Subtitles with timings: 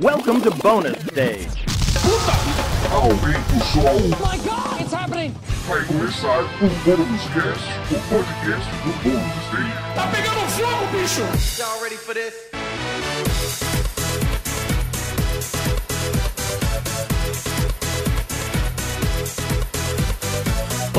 [0.00, 1.64] Welcome to bonus stage.
[2.90, 5.32] Aumenta o som, my god, it's happening!
[5.68, 9.72] vai começar o Bônus Cast, o podcast do Bônus Stage.
[9.94, 11.22] Tá pegando fogo, bicho!
[11.60, 12.34] Y'all ready for this?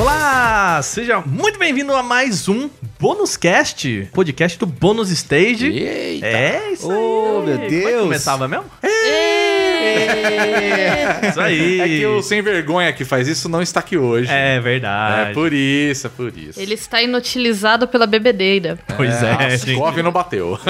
[0.00, 5.66] Olá, seja muito bem-vindo a mais um Bônus Cast, podcast do Bônus Stage.
[5.66, 6.26] Eita.
[6.26, 6.96] É isso aí.
[6.96, 8.02] Oh, meu Como é que Deus.
[8.02, 8.64] começava mesmo?
[11.28, 11.80] Isso aí.
[11.80, 14.30] É que o sem vergonha que faz isso não está aqui hoje.
[14.32, 15.30] É verdade.
[15.30, 16.58] É por isso, é por isso.
[16.58, 18.78] Ele está inutilizado pela bebedeira.
[18.96, 19.72] Pois é, a gente.
[19.72, 20.58] Skov não bateu.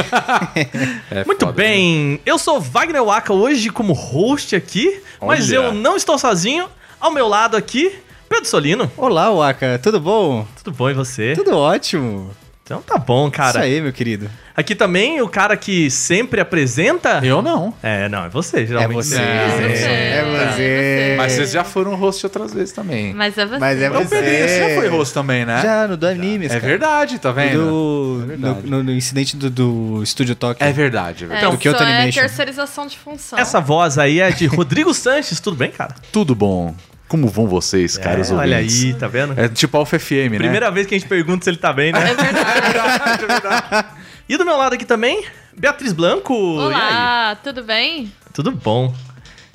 [1.11, 5.57] É Muito foda, bem, eu sou Wagner Waka hoje como host aqui, mas Olha.
[5.57, 6.69] eu não estou sozinho.
[6.99, 7.93] Ao meu lado aqui,
[8.29, 8.91] Pedro Solino.
[8.97, 10.47] Olá, Waka, tudo bom?
[10.63, 11.35] Tudo bom e você?
[11.35, 12.31] Tudo ótimo.
[12.65, 13.51] Então tá bom, cara.
[13.51, 14.29] Isso aí, meu querido.
[14.57, 17.21] Aqui também o cara que sempre apresenta.
[17.23, 17.73] Eu não.
[17.81, 18.97] É, não, é você, É geralmente.
[18.97, 19.15] você.
[19.17, 19.85] É você.
[19.85, 21.15] É você.
[21.17, 23.15] Mas vocês já foram host outras vezes também.
[23.15, 23.59] Mas é você.
[23.61, 24.17] Mas é Então, você.
[24.17, 25.63] Pedrinho, você já foi host também, né?
[25.63, 26.67] Já, no do Animes, É cara.
[26.67, 27.65] verdade, tá vendo?
[27.69, 28.61] Do, É verdade.
[28.65, 30.61] no, no- no incidente do, do Studio Talk.
[30.61, 31.47] É verdade, é É, verdade.
[31.47, 32.21] Então, Kyoto isso é Animation.
[32.21, 33.39] terceirização de função.
[33.39, 35.95] Essa voz aí é de Rodrigo Sanches, tudo bem, cara?
[36.11, 36.75] Tudo bom?
[37.09, 38.83] Como vão vocês, caros É, olha ouvintes?
[38.85, 39.39] aí, tá vendo?
[39.41, 40.39] É tipo Alfa FM, né?
[40.39, 42.01] Primeira vez que a gente pergunta se ele tá bem, né?
[42.11, 43.89] É verdade.
[44.29, 45.25] E do meu lado aqui também,
[45.57, 46.35] Beatriz Blanco.
[46.35, 46.65] E aí?
[46.67, 48.13] Olá, tudo bem?
[48.33, 48.93] Tudo bom.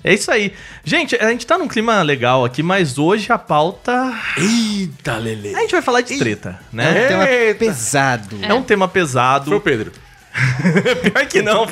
[0.03, 0.53] É isso aí.
[0.83, 4.13] Gente, a gente tá num clima legal aqui, mas hoje a pauta.
[4.38, 5.53] Eita, Lele.
[5.53, 6.86] A gente vai falar de treta, né?
[6.86, 7.59] É um tema Eita.
[7.59, 8.39] pesado.
[8.41, 9.45] É um tema pesado.
[9.49, 9.91] Foi o Pedro.
[11.03, 11.67] Pior que não.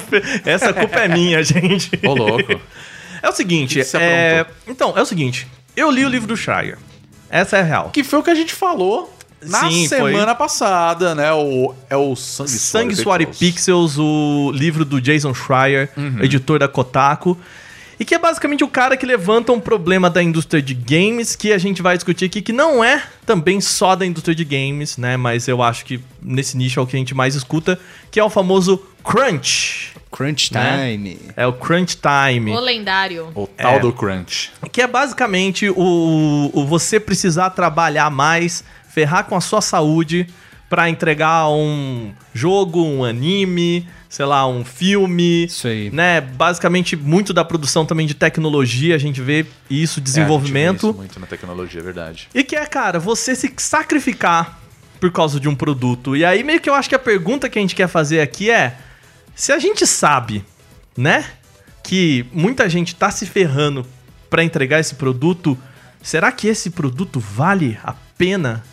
[0.46, 1.90] Essa culpa é minha, gente.
[2.06, 2.60] Ô, louco.
[3.22, 4.46] É o seguinte, você é...
[4.68, 5.48] então, é o seguinte.
[5.80, 6.76] Eu li o livro do Shire.
[7.30, 7.90] Essa é a real.
[7.92, 10.12] Que foi o que a gente falou na Sim, foi.
[10.12, 11.32] semana passada, né?
[11.32, 15.90] O, é o Sangue, Sangue, Suor e Pixels, o livro do Jason Schreier,
[16.22, 17.38] editor da Kotaku.
[18.00, 21.52] E que é basicamente o cara que levanta um problema da indústria de games que
[21.52, 25.18] a gente vai discutir aqui, que não é também só da indústria de games, né?
[25.18, 27.78] Mas eu acho que nesse nicho é o que a gente mais escuta,
[28.10, 29.94] que é o famoso crunch.
[30.12, 30.92] Crunch Né?
[30.94, 31.20] time.
[31.36, 32.52] É o crunch time.
[32.52, 33.32] O lendário.
[33.36, 33.80] O tal É.
[33.80, 34.50] do Crunch.
[34.72, 40.26] Que é basicamente o, o você precisar trabalhar mais, ferrar com a sua saúde
[40.70, 45.46] pra entregar um jogo, um anime, sei lá, um filme.
[45.46, 45.90] Isso aí.
[45.92, 46.22] Né?
[46.22, 50.88] Basicamente, muito da produção também de tecnologia, a gente vê isso, É, desenvolvimento.
[50.88, 52.30] vê isso muito na tecnologia, é verdade.
[52.34, 54.60] E que é, cara, você se sacrificar
[55.00, 56.16] por causa de um produto.
[56.16, 58.52] E aí, meio que eu acho que a pergunta que a gente quer fazer aqui
[58.52, 58.78] é:
[59.34, 60.46] se a gente sabe,
[60.96, 61.26] né,
[61.84, 63.86] que muita gente tá se ferrando
[64.30, 65.58] pra entregar esse produto,
[66.02, 68.64] será que esse produto vale a pena?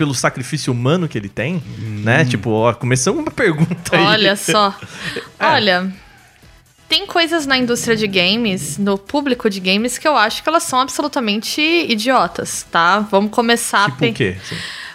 [0.00, 2.24] Pelo sacrifício humano que ele tem, né?
[2.24, 4.02] Tipo, ó, começando uma pergunta aí.
[4.02, 4.74] Olha só.
[5.38, 5.92] Olha,
[6.88, 10.62] tem coisas na indústria de games, no público de games, que eu acho que elas
[10.62, 13.00] são absolutamente idiotas, tá?
[13.00, 14.38] Vamos comear Tipo o quê?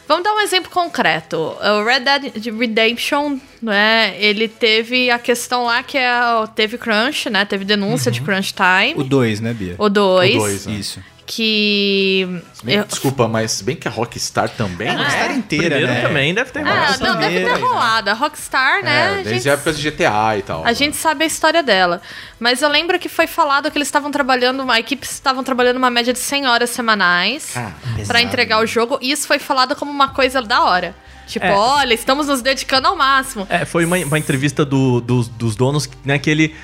[0.07, 1.37] Vamos dar um exemplo concreto.
[1.37, 4.15] O Red Dead Redemption, né?
[4.17, 6.11] Ele teve a questão lá que é,
[6.55, 7.45] teve crunch, né?
[7.45, 8.95] Teve denúncia de crunch time.
[8.99, 9.75] O 2, né, Bia?
[9.77, 10.35] O 2.
[10.35, 10.73] O dois, né?
[10.73, 10.99] Isso.
[11.25, 12.41] Que.
[12.63, 14.87] Bem- eu- Desculpa, mas bem que a Rockstar também.
[14.89, 15.03] A né?
[15.03, 16.01] Rockstar inteira, Primeiro né?
[16.01, 17.03] também deve ter Ah, rolado.
[17.05, 17.53] não, deve ter né?
[17.59, 18.09] rolado.
[18.09, 19.11] A Rockstar, né?
[19.11, 20.65] É, desde gente- a época de GTA e tal.
[20.65, 22.01] A gente sabe a história dela.
[22.39, 25.89] Mas eu lembro que foi falado que eles estavam trabalhando, a equipe estavam trabalhando uma
[25.89, 27.71] média de 100 horas semanais Ah,
[28.07, 28.99] pra entregar o jogo.
[29.01, 30.95] E isso foi falado como uma coisa da hora.
[31.27, 31.51] Tipo, É.
[31.53, 33.47] olha, estamos nos dedicando ao máximo.
[33.49, 36.55] É, foi uma, uma entrevista do- dos, dos donos, né, que ele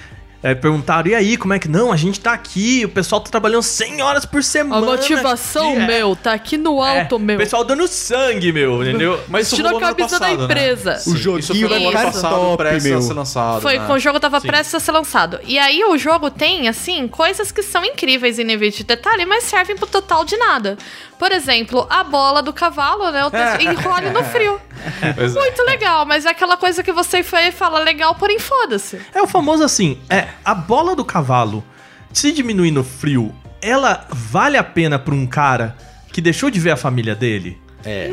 [0.44, 1.68] é, perguntaram, e aí, como é que...
[1.68, 4.86] Não, a gente tá aqui, o pessoal tá trabalhando 100 horas por semana.
[4.86, 5.88] A motivação, aqui, é.
[5.88, 7.36] meu, tá aqui no É, alto, meu.
[7.36, 9.20] O pessoal dando sangue, meu, entendeu?
[9.30, 10.44] Mas isso Tira a camisa da passado, né?
[10.44, 10.96] empresa.
[10.96, 13.62] Sim, O Isso foi no ano passado, top, prestes a ser lançado.
[13.62, 13.86] Foi né?
[13.86, 14.48] com o jogo tava Sim.
[14.48, 15.40] prestes a ser lançado.
[15.46, 19.44] E aí o jogo tem, assim, coisas que são incríveis em nível de detalhe, mas
[19.44, 20.78] servem pro total de nada.
[21.22, 23.24] Por exemplo, a bola do cavalo, né?
[23.24, 23.30] O
[23.62, 24.60] enrole no frio.
[25.16, 25.40] Pois é.
[25.40, 29.00] Muito legal, mas é aquela coisa que você foi fala legal, porém foda-se.
[29.14, 31.64] É o famoso assim, é, a bola do cavalo,
[32.12, 33.32] se diminuir no frio,
[33.62, 35.78] ela vale a pena pra um cara
[36.12, 37.62] que deixou de ver a família dele?
[37.86, 38.12] É.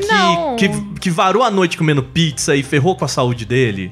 [0.58, 3.90] Que, que, que varou a noite comendo pizza e ferrou com a saúde dele?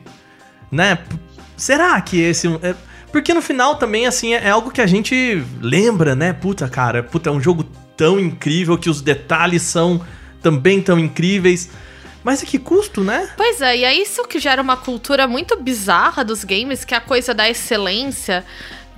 [0.71, 0.97] Né?
[0.97, 1.17] P-
[1.57, 2.47] Será que esse...
[2.63, 2.75] é-
[3.11, 6.35] porque no final também, assim, é é algo que a gente lembra, né?
[6.35, 7.65] Puta, cara, puta, é um jogo
[7.97, 10.05] tão incrível que os detalhes são
[10.43, 11.71] também tão incríveis.
[12.23, 13.31] Mas a que custo, né?
[13.37, 16.97] Pois é, e é isso que gera uma cultura muito bizarra dos games, que é
[16.97, 18.45] a coisa da excelência.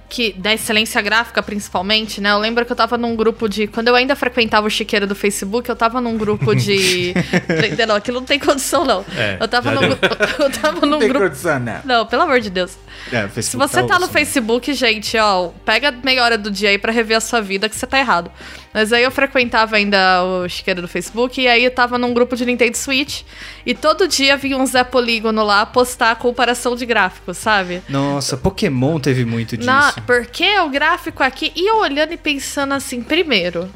[0.08, 2.30] Que, da excelência gráfica, principalmente, né?
[2.30, 3.66] Eu lembro que eu tava num grupo de.
[3.66, 7.12] Quando eu ainda frequentava o chiqueiro do Facebook, eu tava num grupo de.
[7.86, 9.04] não, aquilo não tem condição, não.
[9.14, 9.82] É, eu tava num,
[10.42, 11.26] eu tava num Tem grupo.
[11.26, 11.82] condição, né?
[11.84, 12.78] Não, pelo amor de Deus.
[13.12, 14.12] É, Se você tá no osso, né?
[14.12, 17.76] Facebook, gente, ó, pega meia hora do dia aí pra rever a sua vida que
[17.76, 18.30] você tá errado.
[18.72, 22.36] Mas aí eu frequentava ainda o chiqueiro do Facebook e aí eu tava num grupo
[22.36, 23.22] de Nintendo Switch
[23.64, 27.82] e todo dia vinha um Zé Polígono lá postar comparação de gráficos, sabe?
[27.88, 29.70] Nossa, Pokémon teve muito disso.
[29.70, 33.70] Na, porque o gráfico aqui, e eu olhando e pensando assim, primeiro,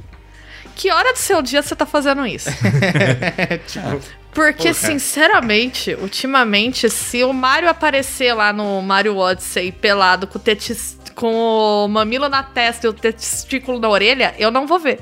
[0.74, 2.50] que hora do seu dia você tá fazendo isso?
[4.32, 10.98] Porque, sinceramente, ultimamente, se o Mario aparecer lá no Mario Odyssey pelado com o, tetis,
[11.14, 15.00] com o mamilo na testa e o testículo na orelha, eu não vou ver.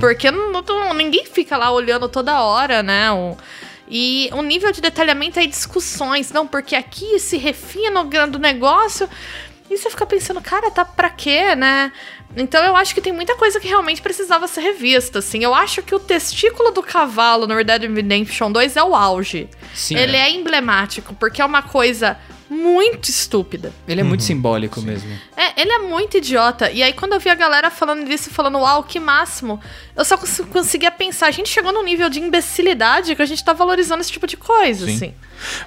[0.00, 3.08] Porque não, não- ninguém fica lá olhando toda hora, né?
[3.88, 6.32] E o nível de detalhamento é discussões.
[6.32, 9.08] Não, porque aqui se refina o grande negócio.
[9.68, 11.90] E você fica pensando, cara, tá pra quê, né?
[12.36, 15.42] Então eu acho que tem muita coisa que realmente precisava ser revista, assim.
[15.42, 19.48] Eu acho que o testículo do cavalo no Red Dead Redemption 2 é o auge.
[19.74, 19.96] Sim.
[19.96, 22.16] Ele é emblemático, porque é uma coisa
[22.50, 23.72] muito estúpida.
[23.88, 25.10] Ele é muito simbólico mesmo.
[25.36, 26.70] É, ele é muito idiota.
[26.70, 29.58] E aí, quando eu vi a galera falando disso, falando, uau, que máximo,
[29.96, 33.42] eu só cons- conseguia pensar, a gente chegou num nível de imbecilidade que a gente
[33.42, 34.94] tá valorizando esse tipo de coisa, Sim.
[34.94, 35.14] assim.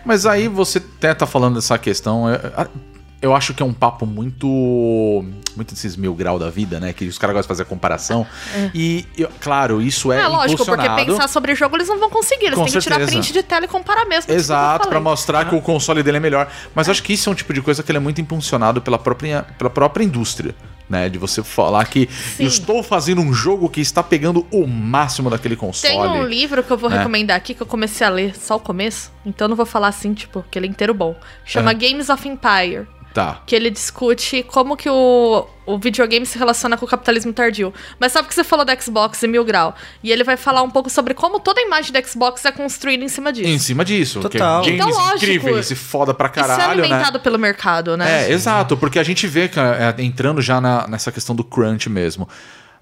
[0.06, 2.30] Mas aí você até tá falando dessa questão.
[2.30, 2.36] é,
[3.20, 4.48] Eu acho que é um papo muito.
[5.56, 6.94] Muito desses mil grau da vida, né?
[6.94, 8.28] Que os caras gostam de fazer a comparação.
[8.76, 10.20] E, eu- claro, isso é.
[10.22, 12.46] É, lógico, porque pensar sobre o jogo eles não vão conseguir.
[12.48, 13.12] Eles Com têm que tirar certeza.
[13.20, 14.28] print de tela e comparar mesmo.
[14.28, 15.04] que eu Exato, pra falei.
[15.04, 16.48] mostrar que o console dele é melhor.
[16.76, 18.82] Mas eu acho que isso é um tipo de coisa que ele é muito impulsionado
[18.84, 20.54] pela própria, pela própria indústria.
[20.90, 22.44] Né, de você falar que Sim.
[22.44, 25.92] eu estou fazendo um jogo que está pegando o máximo daquele console.
[25.94, 27.00] Tem um livro que eu vou né?
[27.00, 29.90] recomendar aqui, que eu comecei a ler só o começo, então eu não vou falar
[29.90, 31.14] assim, tipo, que ele é inteiro bom.
[31.44, 31.74] Chama É.
[31.74, 32.88] Games of Empire.
[33.18, 33.42] Tá.
[33.48, 37.74] que ele discute como que o, o videogame se relaciona com o capitalismo tardio.
[38.00, 39.74] Mas sabe que você falou da Xbox e Mil Grau?
[40.04, 43.04] E ele vai falar um pouco sobre como toda a imagem da Xbox é construída
[43.04, 43.50] em cima disso.
[43.50, 44.20] Em cima disso.
[44.20, 44.62] Total.
[44.62, 46.86] Que é games Então, lógico, incríveis e foda pra Isso é caralho, né?
[46.88, 48.26] alimentado pelo mercado, né?
[48.28, 51.90] É, exato, porque a gente vê, que, é, entrando já na- nessa questão do crunch
[51.90, 52.30] mesmo.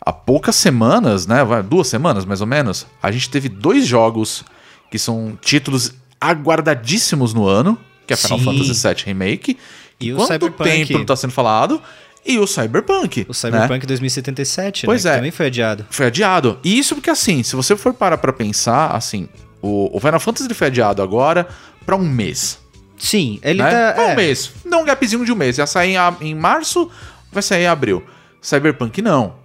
[0.06, 1.38] Há poucas semanas, né?
[1.68, 4.44] Duas semanas mais ou menos, a gente teve dois jogos
[4.92, 8.46] que são títulos aguardadíssimos no ano, que é Final Sim.
[8.46, 9.58] Fantasy VII Remake.
[10.00, 10.70] E o quanto Cyberpunk.
[10.70, 11.82] tempo não tá sendo falado?
[12.26, 13.22] E o Cyberpunk.
[13.22, 13.34] O né?
[13.34, 15.12] Cyberpunk 2077, Pois né?
[15.12, 15.16] é.
[15.18, 15.86] Também foi adiado.
[15.90, 16.60] Foi adiado.
[16.64, 19.30] E isso porque, assim, se você for parar pra pensar, assim,
[19.62, 21.48] o, o Final Fantasy foi adiado agora
[21.86, 22.60] pra um mês.
[22.98, 23.70] Sim, ele né?
[23.70, 23.94] tá.
[23.94, 24.52] Pra um é, mês.
[24.66, 25.58] Dá um gapzinho de um mês.
[25.58, 26.90] Ia sair em, em março,
[27.32, 28.04] vai sair em abril.
[28.42, 29.36] Cyberpunk não.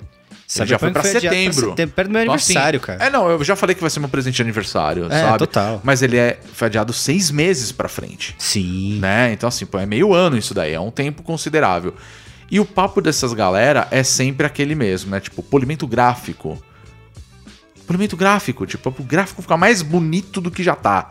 [0.53, 1.71] Já foi pra adiado setembro.
[1.71, 3.05] setembro, perto do meu Então, assim, aniversário, cara.
[3.05, 5.39] É, não, eu já falei que vai ser meu presente de aniversário, É, sabe?
[5.39, 5.81] total.
[5.85, 8.99] Mas ele é, foi adiado seis meses pra frente, Sim.
[8.99, 9.33] né?
[9.33, 11.95] Então, assim, pô, é meio ano isso daí, é um tempo considerável.
[12.51, 15.21] E o papo dessas galera é sempre aquele mesmo, né?
[15.21, 16.61] Tipo, polimento gráfico.
[17.87, 21.11] Polimento gráfico, tipo, o gráfico ficar mais bonito do que já tá.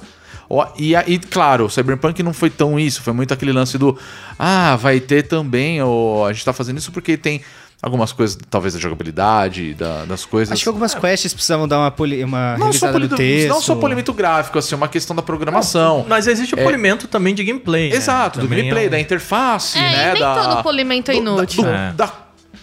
[0.78, 3.98] E aí, claro, o Cyberpunk não foi tão isso, foi muito aquele lance do.
[4.38, 7.42] Ah, vai ter também, ou a gente tá fazendo isso porque tem
[7.82, 10.52] algumas coisas, talvez da jogabilidade, da- das coisas.
[10.52, 13.50] Acho que algumas quests precisavam dar uma, poli, uma não só, revisada no poli- texto.
[13.50, 16.06] não só polimento gráfico, assim, uma questão da programação.
[16.08, 17.90] Mas existe o polimento também de gameplay.
[17.90, 17.96] né?
[17.96, 20.10] Exato, do Também gameplay, é um- da interface, É, né?
[20.10, 21.64] e nem da, todo polimento é do- inútil.
[21.64, 21.94] Da, do, É.
[21.94, 22.14] da-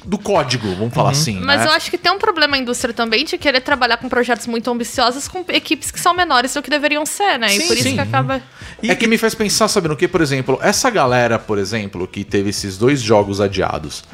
[0.05, 1.41] do código, vamos falar assim.
[1.41, 1.67] Mas né?
[1.67, 4.71] eu acho que tem um problema a indústria também de querer trabalhar com projetos muito
[4.71, 7.49] ambiciosos com equipes que são menores do que deveriam ser, né?
[7.49, 7.95] Sim, e por isso sim.
[7.95, 8.41] que acaba.
[8.83, 12.07] E- É que me faz pensar, sabe no que, por exemplo, essa galera, por exemplo,
[12.07, 14.05] que teve esses dois jogos adiados.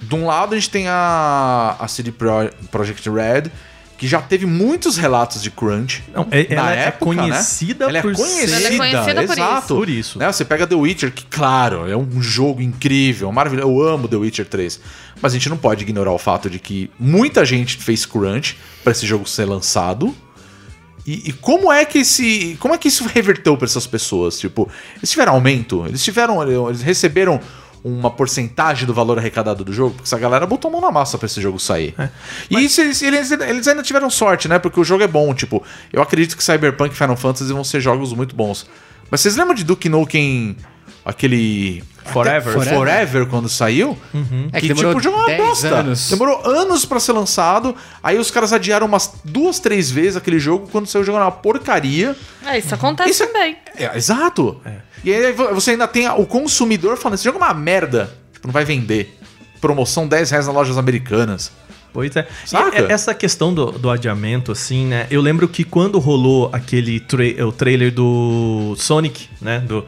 [0.00, 3.50] De um lado a gente tem a, a CD Pro- Projekt Red,
[3.96, 6.04] que já teve muitos relatos de crunch.
[6.14, 7.22] Não, é- na ela é época, né?
[7.22, 9.58] conhecida Ela é por conhecida, Ela é conhecida por exato.
[9.64, 9.74] isso.
[9.74, 10.18] Por isso.
[10.20, 13.68] Né, Você pega The Witcher, que, claro, é um jogo incrível, maravilhoso.
[13.68, 14.80] Eu amo The Witcher 3.
[15.20, 18.92] Mas a gente não pode ignorar o fato de que muita gente fez crunch pra
[18.92, 20.14] esse jogo ser lançado.
[21.04, 22.56] E, e como é que esse.
[22.60, 24.38] Como é que isso reverteu pra essas pessoas?
[24.38, 24.68] Tipo,
[24.98, 25.84] eles tiveram aumento?
[25.88, 26.68] Eles tiveram.
[26.68, 27.40] Eles receberam
[27.84, 29.94] uma porcentagem do valor arrecadado do jogo?
[29.94, 31.94] Porque essa galera botou a mão na massa pra esse jogo sair.
[32.50, 34.58] e isso, eles, eles, eles ainda tiveram sorte, né?
[34.58, 35.32] Porque o jogo é bom.
[35.34, 38.66] Tipo, eu acredito que Cyberpunk e Final Fantasy vão ser jogos muito bons.
[39.10, 40.56] Mas vocês lembram de Duke Nukem,
[41.04, 41.82] aquele.
[42.12, 42.52] Forever?
[42.52, 43.96] Forever, Forever quando saiu?
[44.52, 45.68] É que, que demorou tipo, é uma 10 bosta.
[45.74, 46.10] anos.
[46.10, 47.74] Demorou anos pra ser lançado.
[48.02, 50.68] Aí os caras adiaram umas duas, três vezes aquele jogo.
[50.70, 52.16] Quando saiu o jogo era uma porcaria.
[52.46, 53.56] É, isso acontece Isso é- também.
[53.76, 54.60] É, exato.
[55.04, 58.12] E aí vo- você ainda tem o consumidor falando: esse jogo é uma merda.
[58.32, 59.16] Tipo, não vai vender.
[59.60, 61.50] Promoção 10 reais nas lojas americanas.
[61.92, 62.28] Pois é.
[62.52, 65.06] E é- essa questão do, do adiamento, assim, né?
[65.10, 69.58] Eu lembro que quando rolou aquele tra- o trailer do Sonic, né?
[69.60, 69.84] Do,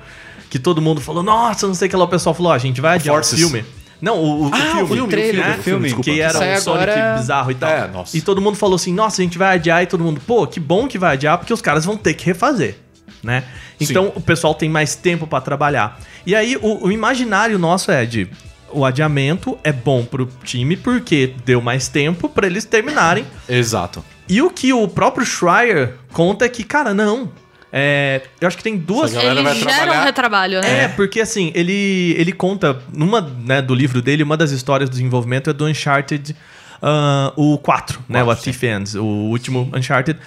[0.50, 2.58] que todo mundo falou, nossa, não sei o que lá, o pessoal falou, ó, a
[2.58, 3.32] gente vai adiar Forces.
[3.34, 3.64] o filme.
[4.02, 4.82] Não, o, o Ah, filme.
[4.82, 5.56] o filme, o trailer né?
[5.56, 6.10] do filme, desculpa.
[6.10, 7.70] Que era um Sonic agora- bizarro e tal.
[7.70, 8.16] É, nossa.
[8.16, 9.82] E todo mundo falou assim, nossa, a gente vai adiar.
[9.82, 12.24] E todo mundo, pô, que bom que vai adiar, porque os caras vão ter que
[12.26, 12.76] refazer.
[13.22, 13.44] né?
[13.78, 16.00] Então o pessoal tem mais tempo pra trabalhar.
[16.26, 18.28] E aí o, o imaginário nosso é de
[18.72, 23.26] o adiamento é bom pro time porque deu mais tempo pra eles terminarem.
[23.48, 24.02] Exato.
[24.28, 27.30] E o que o próprio Schreier conta é que, cara, não.
[27.72, 29.14] É, eu acho que tem duas.
[29.14, 30.88] Ele vai gera trabalhar- um retrabalho, É, né?
[30.88, 35.50] porque assim, ele, ele conta, numa né, do livro dele, uma das histórias do desenvolvimento
[35.50, 36.34] é do Uncharted,
[36.82, 38.24] ah, o 4, né?
[38.24, 40.18] O Ends, o último Uncharted.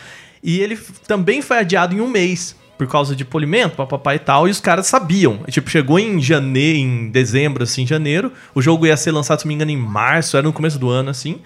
[0.41, 4.47] E ele também foi adiado em um mês, por causa de polimento, papapá e tal,
[4.47, 5.39] e os caras sabiam.
[5.50, 9.50] Tipo, chegou em janeiro, em dezembro, assim, janeiro, o jogo ia ser lançado, se não
[9.50, 11.39] me engano, em março, era no começo do ano, assim.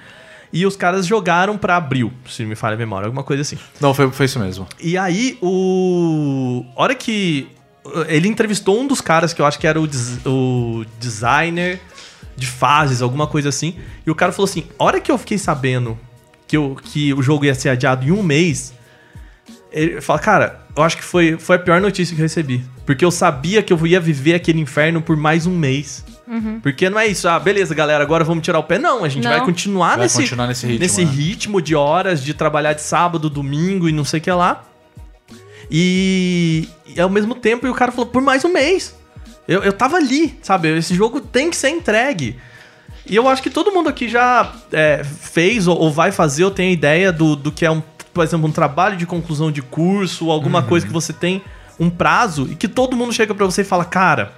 [0.51, 3.57] E os caras jogaram pra abril, se me falha a memória, alguma coisa assim.
[3.81, 4.65] Não, foi, foi isso mesmo.
[4.79, 6.65] E aí, o.
[6.75, 7.47] hora que.
[8.09, 11.79] Ele entrevistou um dos caras que eu acho que era o, des- o designer
[12.35, 13.75] de fases, alguma coisa assim.
[14.05, 15.97] E o cara falou assim: hora que eu fiquei sabendo
[16.47, 18.73] que, eu, que o jogo ia ser adiado em um mês,
[19.71, 22.63] ele fala, cara, eu acho que foi, foi a pior notícia que eu recebi.
[22.85, 26.03] Porque eu sabia que eu ia viver aquele inferno por mais um mês.
[26.61, 28.77] Porque não é isso, ah, beleza, galera, agora vamos tirar o pé.
[28.77, 29.31] Não, a gente Não.
[29.31, 31.11] vai continuar Vai nesse, continuar nesse ritmo, nesse né?
[31.11, 34.63] ritmo de horas de trabalhar de sábado, domingo e não sei o que lá.
[35.71, 38.95] E, e ao mesmo tempo e o cara falou, por mais um mês.
[39.47, 40.77] Eu, eu tava ali, sabe?
[40.77, 42.37] Esse jogo tem que ser entregue.
[43.05, 46.51] E eu acho que todo mundo aqui já é, fez ou, ou vai fazer ou
[46.51, 47.81] tem a ideia do, do que é, um,
[48.13, 51.41] por exemplo, um trabalho de conclusão de curso, alguma coisa que você tem
[51.79, 54.33] um prazo e que todo mundo chega pra você e fala, cara,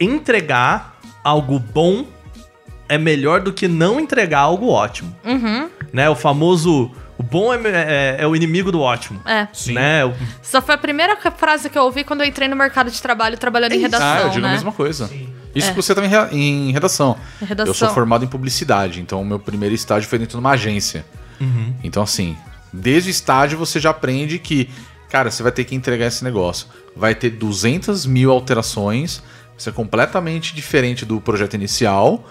[0.00, 2.06] entregar algo bom
[2.88, 5.14] é melhor do que não entregar algo ótimo.
[5.92, 6.08] Né?
[6.08, 9.20] O famoso, o bom é, é- é o inimigo do ótimo.
[9.26, 9.46] É.
[9.52, 9.74] Sim.
[9.74, 10.04] Né?
[10.04, 13.00] O- Só foi a primeira frase que eu ouvi quando eu entrei no mercado de
[13.00, 14.48] trabalho trabalhando em redação, ah, eu digo né?
[14.48, 15.08] a mesma coisa.
[15.54, 15.70] Isso É.
[15.70, 17.16] que você também em rea- em redação.
[17.42, 17.70] Em redação.
[17.70, 21.04] Eu sou formado em publicidade, então o meu primeiro estágio foi dentro de uma agência.
[21.82, 22.36] Então, assim,
[22.72, 24.68] desde o estágio você já aprende que,
[25.08, 26.66] cara, você vai ter que entregar esse negócio.
[26.94, 29.22] Vai ter 200 mil alterações,
[29.60, 32.26] vai ser completamente diferente do projeto inicial.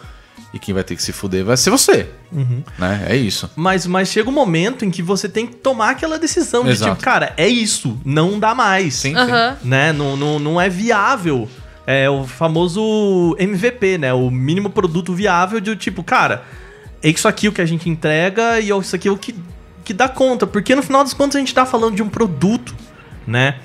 [0.51, 2.09] E quem vai ter que se fuder vai ser você.
[2.31, 3.05] Né?
[3.07, 3.51] É isso.
[3.55, 6.93] Mas, mas chega um momento em que você tem que tomar aquela decisão de Exato.
[6.93, 8.95] tipo, cara, é isso, não dá mais.
[8.95, 9.57] Sim, Aham.
[9.63, 9.93] Né?
[9.93, 11.47] Não, não, não é viável.
[11.85, 14.13] É o famoso MVP, né?
[14.13, 16.43] O mínimo produto viável de tipo, cara,
[17.03, 19.35] é isso aqui o que a gente entrega e é isso aqui o que,
[19.83, 20.47] que dá conta.
[20.47, 22.75] Porque no final das contas a gente tá falando de um produto,
[23.27, 23.59] né?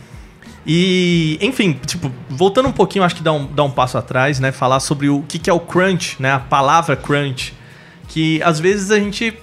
[0.66, 4.50] E, enfim, tipo, voltando um pouquinho, acho que dá um, dá um passo atrás, né?
[4.50, 6.33] Falar sobre o que, que é o crunch, né?
[6.33, 7.54] A palavra crunch.
[8.09, 9.37] Que às vezes a gente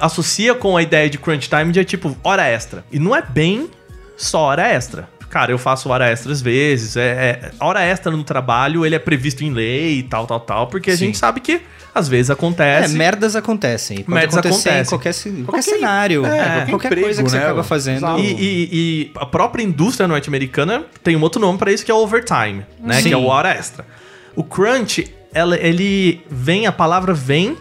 [0.00, 2.84] associa com a ideia de crunch time de tipo hora extra.
[2.90, 3.70] E não é bem
[4.16, 5.08] só hora extra.
[5.28, 6.96] Cara, eu faço hora extra às vezes.
[6.96, 7.02] É,
[7.42, 10.66] é- hora extra no trabalho, ele é previsto em lei e tal, tal, tal.
[10.68, 11.06] Porque a Sim.
[11.06, 11.60] gente sabe que
[11.94, 12.94] às vezes É, acontece.
[12.94, 13.98] merdas acontecem.
[13.98, 14.80] Pode Merdas acontecem.
[14.80, 16.24] em qualquer, qualquer, Qualquer- cenário.
[16.26, 17.44] é, é, qualquer qualquer emprego, coisa que você né?
[17.44, 18.18] acaba fazendo.
[18.18, 21.94] E, e- e a própria indústria norte-americana tem um outro nome pra isso que é
[21.94, 23.00] o overtime, né?
[23.00, 23.08] Sim.
[23.08, 23.84] Que é o hora extra.
[24.34, 27.56] O crunch, ela- ele vem, a palavra vem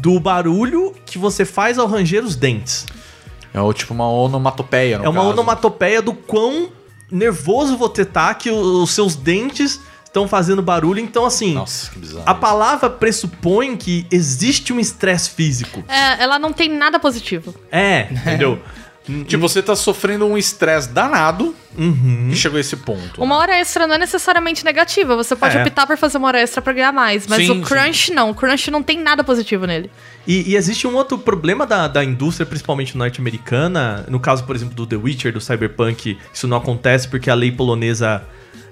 [0.00, 2.86] do barulho que você faz ao ranger os dentes.
[3.52, 4.98] É o, tipo uma onomatopeia.
[4.98, 5.32] no é uma caso.
[5.32, 6.68] onomatopeia do quão
[7.10, 11.00] nervoso você tá que os seus dentes estão fazendo barulho.
[11.00, 12.22] Então, assim, Nossa, que bizarro.
[12.24, 15.82] a palavra pressupõe que existe um estresse físico.
[15.88, 17.52] É, ela não tem nada positivo.
[17.70, 18.62] É, entendeu?
[19.26, 22.28] Tipo, você tá sofrendo um estresse danado Uhum.
[22.30, 23.22] que chegou a esse ponto.
[23.22, 25.14] Uma hora extra não é necessariamente negativa.
[25.14, 25.60] Você pode É.
[25.60, 27.26] optar por fazer uma hora extra pra ganhar mais.
[27.26, 28.30] Mas Sim, o crunch não.
[28.30, 29.90] O crunch não tem nada positivo nele.
[30.26, 34.06] E, e existe um outro problema da, da indústria, principalmente norte-americana.
[34.08, 37.52] No caso, por exemplo, do The Witcher, do Cyberpunk, isso não acontece porque a lei
[37.52, 38.22] polonesa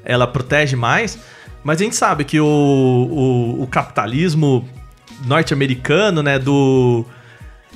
[0.03, 1.19] ela protege mais.
[1.63, 4.67] Mas a gente sabe que o, o, o capitalismo
[5.27, 7.05] norte-americano, né, do,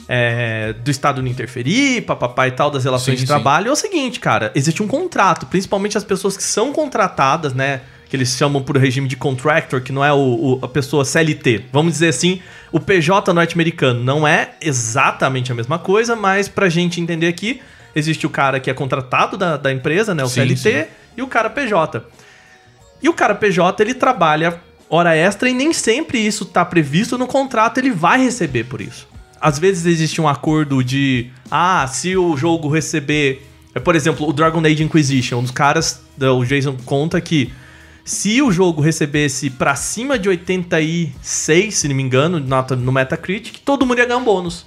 [0.08, 3.26] é, do Estado não interferir, papapá e tal, das relações Sim, de sim.
[3.26, 7.80] trabalho, é o seguinte, cara, existe um contrato, principalmente as pessoas que são contratadas, né,
[8.08, 11.64] que eles chamam por regime de contractor, que não é o, o- a pessoa CLT.
[11.72, 17.00] Vamos dizer assim, o PJ norte-americano não é exatamente a mesma coisa, mas pra gente
[17.00, 17.60] entender aqui,
[17.94, 20.88] existe o cara que é contratado da, da empresa, né, o Sim, CLT, sim.
[21.16, 22.00] e o cara PJ.
[23.02, 27.26] E o cara PJ, ele trabalha hora extra e nem sempre isso tá previsto no
[27.26, 29.08] contrato, ele vai receber por isso.
[29.40, 34.32] Às vezes existe um acordo de, ah, se o jogo receber, é, por exemplo, o
[34.32, 37.52] Dragon Age Inquisition, os caras, o Jason conta que
[38.04, 43.84] se o jogo recebesse pra cima de 86, se não me engano, no Metacritic, todo
[43.84, 44.64] mundo ia ganhar um bônus.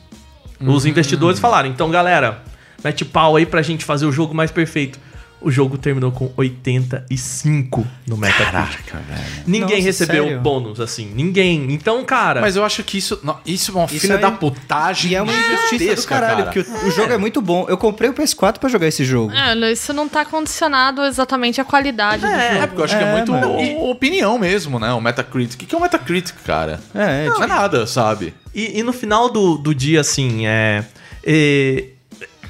[0.60, 2.44] Os investidores falaram, então galera,
[2.84, 5.00] mete pau aí pra gente fazer o jogo mais perfeito.
[5.42, 8.86] O jogo terminou com 85 no Metacritic.
[8.86, 9.44] Caraca, velho.
[9.48, 10.40] Ninguém Nossa, recebeu sério?
[10.42, 11.12] bônus, assim.
[11.16, 11.72] Ninguém.
[11.72, 12.42] Então, cara.
[12.42, 15.16] Mas eu acho que isso, não, isso é uma Isso filha é- da putagem E
[15.16, 16.52] é uma injustiça do caralho, cara.
[16.52, 17.66] porque o, o jogo é muito bom.
[17.70, 19.32] Eu comprei o PS4 pra jogar esse jogo.
[19.34, 22.68] É, isso não tá condicionado exatamente à qualidade do É, jogo.
[22.68, 24.92] porque eu acho que é É, muito o- opinião mesmo, né?
[24.94, 25.64] O Metacritic.
[25.64, 26.80] O que é o Metacritic, cara?
[26.94, 28.34] É, é, Não é nada, sabe?
[28.54, 30.84] E, e no final do, do dia, assim, é,
[31.24, 31.86] é,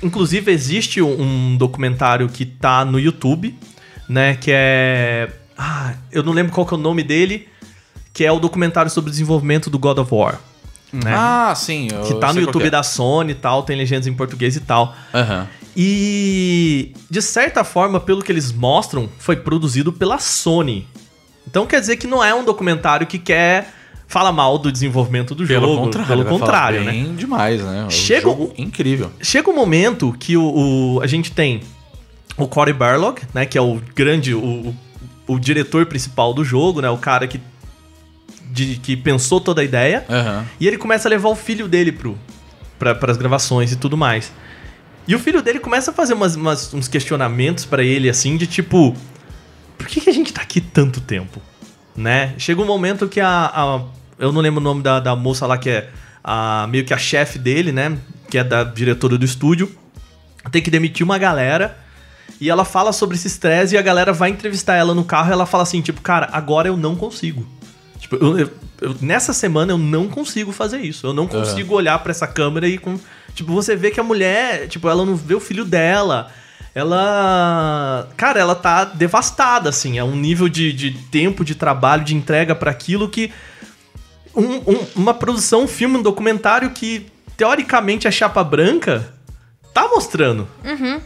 [0.02, 3.58] Inclusive, existe um, um documentário que tá no YouTube,
[4.08, 4.36] né?
[4.36, 5.30] Que é.
[5.58, 7.48] Ah, eu não lembro qual que é o nome dele.
[8.14, 10.40] Que é o documentário sobre o desenvolvimento do God of War.
[10.92, 11.14] Né?
[11.14, 11.88] Ah, sim.
[12.08, 12.70] que tá no YouTube é.
[12.70, 14.96] da Sony e tal, tem legendas em português e tal.
[15.14, 15.48] Aham.
[15.78, 20.88] E de certa forma, pelo que eles mostram, foi produzido pela Sony.
[21.48, 23.74] Então quer dizer que não é um documentário que quer
[24.10, 25.84] falar mal do desenvolvimento do Pelo jogo.
[25.84, 27.06] contrário, pelo contrário, né?
[27.16, 27.86] demais, né?
[27.88, 29.12] O Chega jogo o- incrível.
[29.22, 31.62] Chega um momento que o, o- a gente tem
[32.36, 34.76] o Cory Barlog, né, que é o grande, o, o,
[35.36, 37.40] o diretor principal do jogo, né, o cara que
[38.52, 40.04] de- que pensou toda a ideia.
[40.10, 40.44] Aham.
[40.60, 42.18] E ele começa a levar o filho dele pro,
[42.80, 44.32] pra, pras gravações e tudo mais.
[45.08, 48.48] E o filho dele começa a fazer umas- umas- uns questionamentos pra ele, assim, de
[48.48, 48.96] tipo...
[49.78, 51.40] Por que, que a gente tá aqui tanto tempo?
[51.96, 52.34] Né?
[52.40, 53.52] Chega um momento que a...
[53.54, 55.90] a- eu não lembro o nome da, da moça lá, que é
[56.24, 57.98] a, meio que a chefe dele, né?
[58.30, 59.72] Que é da diretora do estúdio.
[60.52, 61.78] Tem que demitir uma galera...
[62.42, 65.34] E ela fala sobre esse estresse e a galera vai entrevistar ela no carro e
[65.34, 67.46] ela fala assim, tipo, cara, agora eu não consigo.
[68.00, 71.06] Tipo, eu- eu- eu- nessa semana eu não consigo fazer isso.
[71.06, 72.98] Eu não consigo olhar pra essa câmera e com.
[73.36, 76.32] Tipo, você vê que a mulher, tipo, ela não vê o filho dela.
[76.74, 78.08] Ela.
[78.16, 79.98] Cara, ela tá devastada, assim.
[79.98, 83.32] É um nível de, de tempo, de trabalho, de entrega pra aquilo que.
[84.36, 87.06] Um- um- uma produção, um filme, um documentário que,
[87.38, 89.14] teoricamente, é chapa branca,
[89.74, 90.48] tá mostrando.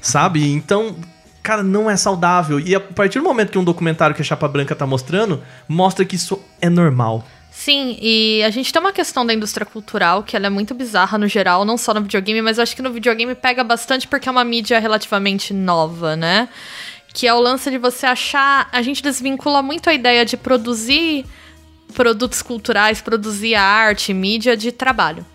[0.02, 0.52] Sabe?
[0.52, 0.96] Então,
[1.42, 2.60] cara, não é saudável.
[2.60, 6.04] E a partir do momento que um documentário que a chapa branca tá mostrando, mostra
[6.06, 7.26] que isso é normal.
[7.52, 11.20] Sim, e a gente tem uma questão da indústria cultural que ela é muito bizarra
[11.20, 14.28] no geral, não só no videogame, mas eu acho que no videogame pega bastante porque
[14.28, 16.50] é uma mídia relativamente nova, né?
[17.14, 18.68] Que é o lance de você achar.
[18.72, 21.26] A gente desvincula muito a ideia de produzir
[21.94, 25.26] produtos culturais, produzir arte, mídia de trabalho.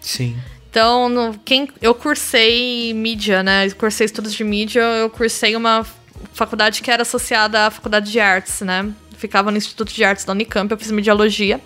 [0.00, 0.36] Sim.
[0.70, 3.66] Então, no- quem, eu cursei mídia, né?
[3.66, 5.86] Eu cursei estudos de mídia, eu cursei uma
[6.34, 8.90] faculdade que era associada à faculdade de artes, né?
[9.16, 11.60] Ficava no Instituto de Artes da Unicamp, eu fiz mediologia.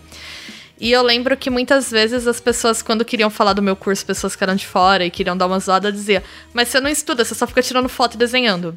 [0.80, 4.34] E eu lembro que muitas vezes as pessoas, quando queriam falar do meu curso, pessoas
[4.34, 7.34] que eram de fora e queriam dar uma zoada, dizia: Mas você não estuda, você
[7.34, 8.76] só fica tirando foto e desenhando.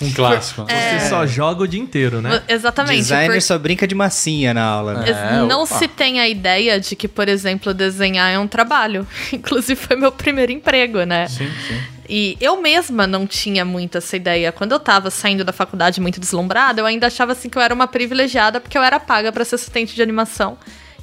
[0.00, 0.62] Um clássico.
[0.64, 0.98] né?
[1.00, 2.42] Você só joga o dia inteiro, né?
[2.48, 2.98] Exatamente.
[2.98, 4.94] Designer por- só brinca de massinha na aula.
[4.94, 5.10] né?
[5.10, 5.78] É, não opa.
[5.78, 9.06] se tem a ideia de que, por exemplo, desenhar é um trabalho.
[9.32, 11.26] Inclusive, foi meu primeiro emprego, né?
[11.28, 11.80] Sim, sim.
[12.08, 14.52] E eu mesma não tinha muito essa ideia.
[14.52, 17.72] Quando eu tava saindo da faculdade muito deslumbrada, eu ainda achava assim que eu era
[17.72, 20.58] uma privilegiada porque eu era paga pra ser assistente de animação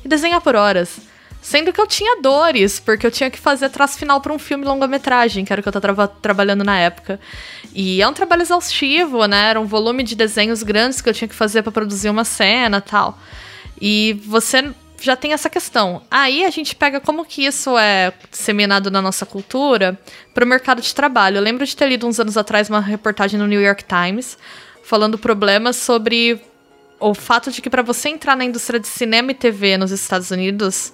[0.05, 0.99] e desenhar por horas.
[1.41, 4.63] Sendo que eu tinha dores, porque eu tinha que fazer traço final pra um filme
[4.63, 7.19] longa-metragem, que era o que eu tava trabalhando na época.
[7.73, 9.49] E é um trabalho exaustivo, né?
[9.49, 12.81] Era um volume de desenhos grandes que eu tinha que fazer pra produzir uma cena
[12.81, 13.17] tal.
[13.79, 16.01] E você já tem essa questão.
[16.11, 19.99] Aí a gente pega como que isso é disseminado na nossa cultura
[20.33, 21.37] para o mercado de trabalho.
[21.37, 24.37] Eu lembro de ter lido uns anos atrás uma reportagem no New York Times
[24.83, 26.39] falando problemas sobre
[26.99, 30.29] o fato de que para você entrar na indústria de cinema e TV nos Estados
[30.29, 30.93] Unidos,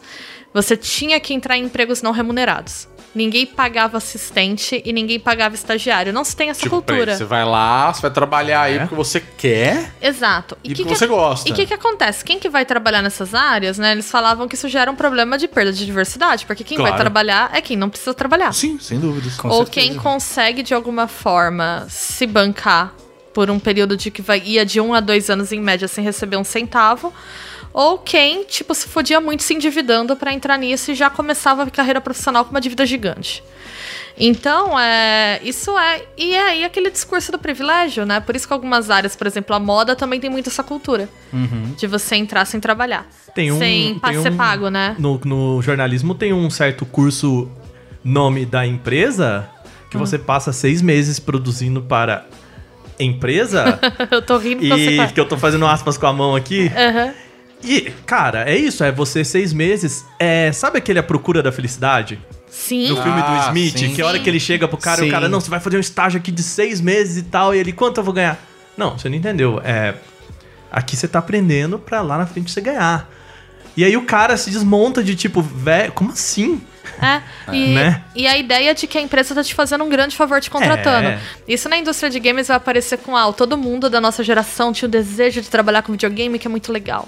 [0.54, 2.88] você tinha que entrar em empregos não remunerados.
[3.16, 6.14] Ninguém pagava assistente e ninguém pagava estagiário.
[6.14, 7.16] Não se tem essa Tipo, cultura.
[7.18, 9.92] você vai lá, você vai trabalhar aí porque você quer.
[10.00, 10.56] Exato.
[10.64, 11.50] E porque você gosta.
[11.50, 12.24] E o que, que acontece?
[12.24, 13.92] Quem que vai trabalhar nessas áreas, né?
[13.94, 16.92] Eles falavam que isso gera um problema de perda de diversidade, porque quem Claro.
[16.92, 18.54] vai trabalhar é quem não precisa trabalhar.
[18.54, 19.36] Sim, sem dúvidas.
[19.38, 19.72] Com Ou certeza.
[19.88, 22.94] quem consegue, de alguma forma, se bancar
[23.34, 26.04] por um período de que vai, ia de um a dois anos em média sem
[26.04, 27.14] receber um centavo.
[27.80, 31.70] Ou quem, tipo, se fodia muito se endividando pra entrar nisso e já começava a
[31.70, 33.44] carreira profissional com uma dívida gigante.
[34.20, 36.02] Então, é, isso é.
[36.18, 38.20] E é aí aquele discurso do privilégio, né?
[38.20, 41.08] Por isso que algumas áreas, por exemplo, a moda também tem muito essa cultura.
[41.78, 43.06] De você entrar sem trabalhar.
[43.36, 44.96] Tem um- sem tem ser um- pago, né?
[44.98, 47.48] No, no jornalismo tem um certo curso
[48.04, 49.48] nome da empresa
[49.92, 52.26] que você passa seis meses produzindo para
[53.00, 56.72] empresa Eu tô rindo e que eu tô fazendo aspas com a mão aqui.
[56.76, 57.14] Aham.
[57.64, 60.06] E, cara, é isso, é você seis meses.
[60.20, 62.20] É, sabe aquele A Procura da Felicidade?
[62.50, 62.88] Sim.
[62.88, 63.94] Do filme do Ah, Smith, sim.
[63.94, 65.10] que a hora que ele chega pro cara, Sim.
[65.10, 67.58] o cara, não, você vai fazer um estágio aqui de seis meses e tal, e
[67.60, 68.40] ele, quanto eu vou ganhar?
[68.78, 69.60] Não, você não entendeu.
[69.64, 69.96] É.
[70.72, 73.10] Aqui você tá aprendendo pra lá na frente você ganhar.
[73.76, 76.62] E aí o cara se desmonta de tipo, velho, como assim?
[77.02, 77.22] É,
[77.54, 78.02] e, Né?
[78.16, 81.10] e a ideia de que a empresa tá te fazendo um grande favor te contratando.
[81.10, 81.20] É.
[81.48, 84.88] Isso na indústria de games vai aparecer com, ah, todo mundo da nossa geração tinha
[84.88, 87.08] o desejo de trabalhar com videogame, que é muito legal.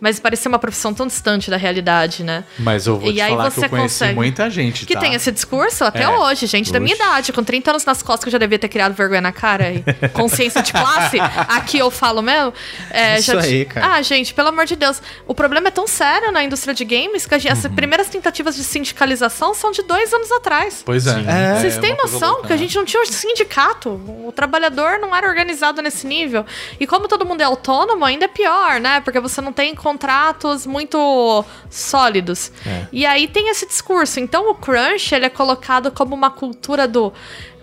[0.00, 2.44] Mas parecia uma profissão tão distante da realidade, né?
[2.56, 4.94] Mas eu vou E te aí falar que você eu conheci consegue- muita gente, Que
[4.94, 5.00] tá?
[5.00, 6.08] tem esse discurso até É.
[6.08, 8.68] hoje, gente da minha idade, com 30 anos nas costas, que eu já devia ter
[8.68, 9.82] criado vergonha na cara e
[10.14, 11.18] consciência de classe.
[11.20, 12.54] Aqui eu falo mesmo.
[12.90, 13.94] É, Isso já aí, cara.
[13.94, 15.02] Ah, gente, pelo amor de Deus.
[15.26, 17.58] O problema é tão sério na indústria de games que gente- Uhum.
[17.58, 20.82] as primeiras tentativas de sindicalização são de dois anos atrás.
[20.84, 21.24] Pois é.
[21.26, 21.60] É.
[21.60, 22.62] Vocês é têm noção louca, que a né?
[22.62, 23.90] gente não tinha um sindicato?
[23.90, 26.44] O trabalhador não era organizado nesse nível.
[26.78, 29.00] E como todo mundo é autônomo, ainda é pior, né?
[29.00, 32.52] Porque você não tem contratos muito sólidos.
[32.66, 32.86] É.
[32.92, 34.20] E aí tem esse discurso.
[34.20, 37.12] Então o crunch, ele é colocado como uma cultura do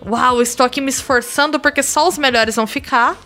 [0.04, 3.16] uau, estou aqui me esforçando porque só os melhores vão ficar.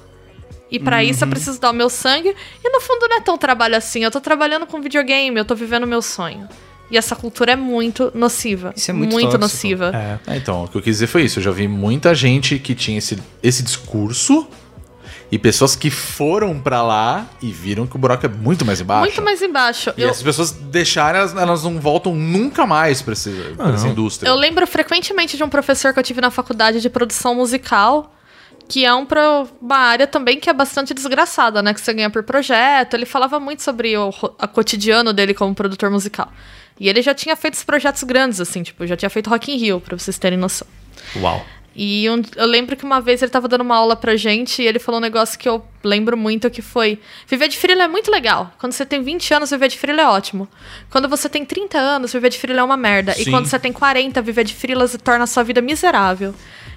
[0.70, 1.30] E pra isso eu Uhum.
[1.30, 2.34] preciso dar o meu sangue.
[2.64, 4.04] E no fundo não é tão trabalho assim.
[4.04, 6.48] Eu tô trabalhando com videogame, eu tô vivendo o meu sonho.
[6.90, 8.72] E essa cultura é muito nociva.
[8.76, 9.38] Isso é muito tóxico.
[9.38, 9.92] nociva.
[10.26, 10.32] É.
[10.34, 11.38] É, então, o que eu quis dizer foi isso.
[11.38, 14.46] Eu já vi muita gente que tinha esse, esse discurso
[15.30, 19.02] e pessoas que foram pra lá e viram que o buraco é muito mais embaixo.
[19.02, 19.92] Muito mais embaixo.
[19.96, 23.86] E Eu, essas pessoas deixaram, elas, elas não voltam nunca mais pra, esse, pra essa
[23.86, 24.28] indústria.
[24.28, 28.12] eu lembro frequentemente de um professor que eu tive na faculdade de produção musical,
[28.68, 31.72] que é um pro- uma área também que é bastante desgraçada, né?
[31.74, 32.94] Que você ganha por projeto.
[32.94, 36.28] Ele falava muito sobre o a cotidiano dele como produtor musical.
[36.80, 39.56] E ele já tinha feito os projetos grandes, assim, tipo, já tinha feito Rock in
[39.58, 40.66] Rio, pra vocês terem noção.
[41.16, 41.44] Uau.
[41.76, 44.66] E um- eu lembro que uma vez ele tava dando uma aula pra gente e
[44.66, 48.10] ele falou um negócio que eu lembro muito que foi: viver de freela é muito
[48.10, 48.52] legal.
[48.58, 50.48] Quando você tem 20 anos, viver de freela é ótimo.
[50.90, 53.12] Quando você tem 30 anos, viver de freela é uma merda.
[53.12, 53.30] E Sim.
[53.30, 56.34] quando você tem 40, viver de freela torna a sua vida miserável.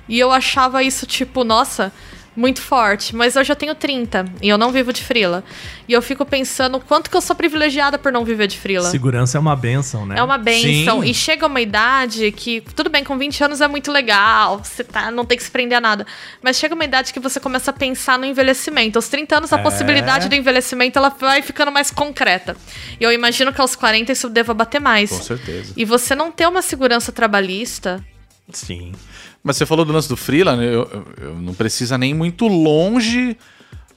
[0.07, 1.91] E eu achava isso tipo, nossa,
[2.35, 5.43] muito forte, mas eu já tenho 30 e eu não vivo de freela.
[5.87, 8.89] E eu fico pensando quanto que eu sou privilegiada por não viver de freela.
[8.89, 10.15] Segurança é uma benção, né?
[10.17, 11.01] É uma benção.
[11.01, 11.09] Sim.
[11.09, 15.11] E chega uma idade que, tudo bem, com 20 anos é muito legal, você tá,
[15.11, 16.07] não tem que se prender a nada.
[16.41, 18.97] Mas chega uma idade que você começa a pensar no envelhecimento.
[18.97, 19.61] Aos 30 anos, a É.
[19.61, 22.55] possibilidade do envelhecimento ela vai ficando mais concreta.
[22.99, 25.09] E eu imagino que aos 40 isso deva bater mais.
[25.11, 25.73] Com certeza.
[25.75, 28.03] E você não ter uma segurança trabalhista.
[28.51, 28.93] Sim.
[29.43, 30.65] Mas você falou do lance do freela, né?
[30.65, 33.35] eu, eu- eu não precisa nem muito longe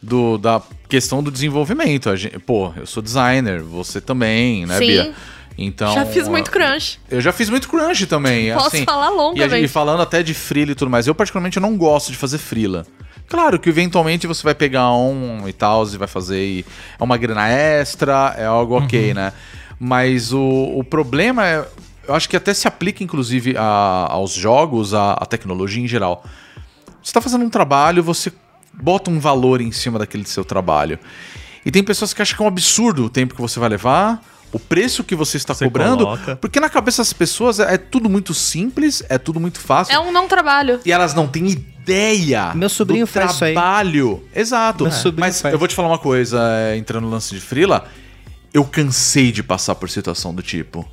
[0.03, 2.11] do, da questão do desenvolvimento.
[2.11, 4.87] A gente- pô, eu sou designer, você também, né, Sim.
[4.87, 5.15] Bia?
[5.59, 7.01] Então, Já fiz muito crunch.
[7.11, 8.53] Eu já fiz muito crunch também.
[8.53, 9.51] Posso assim, falar e, a longamente.
[9.51, 12.37] gente- e falando até de freela e tudo mais, eu particularmente não gosto de fazer
[12.39, 12.85] freela.
[13.29, 16.67] Claro que eventualmente você vai pegar um e tal, e vai fazer e
[17.01, 19.33] é uma grana extra, é algo ok, né?
[19.81, 20.41] Mas o,
[20.77, 21.65] o problema é,
[22.09, 26.25] eu acho que até se aplica inclusive a- aos jogos, à, tecnologia em geral.
[27.03, 28.33] Você está fazendo um trabalho, você
[28.73, 30.99] bota um valor em cima daquele seu trabalho.
[31.65, 34.23] E tem pessoas que acham que é um absurdo o tempo que você vai levar,
[34.53, 36.37] o preço que você está Você cobrando, coloca.
[36.37, 39.93] porque na cabeça das pessoas é, é tudo muito simples, é tudo muito fácil.
[39.95, 40.81] É um não trabalho.
[40.85, 43.53] E elas não têm ideia Meu sobrinho do faz isso aí.
[43.55, 44.23] trabalho.
[44.35, 44.85] Exato.
[44.85, 45.53] Meu sobrinho Mas faz.
[45.53, 47.87] eu vou te falar uma coisa, é, entrando no lance de frila,
[48.55, 50.89] eu cansei de passar por situação do tipo.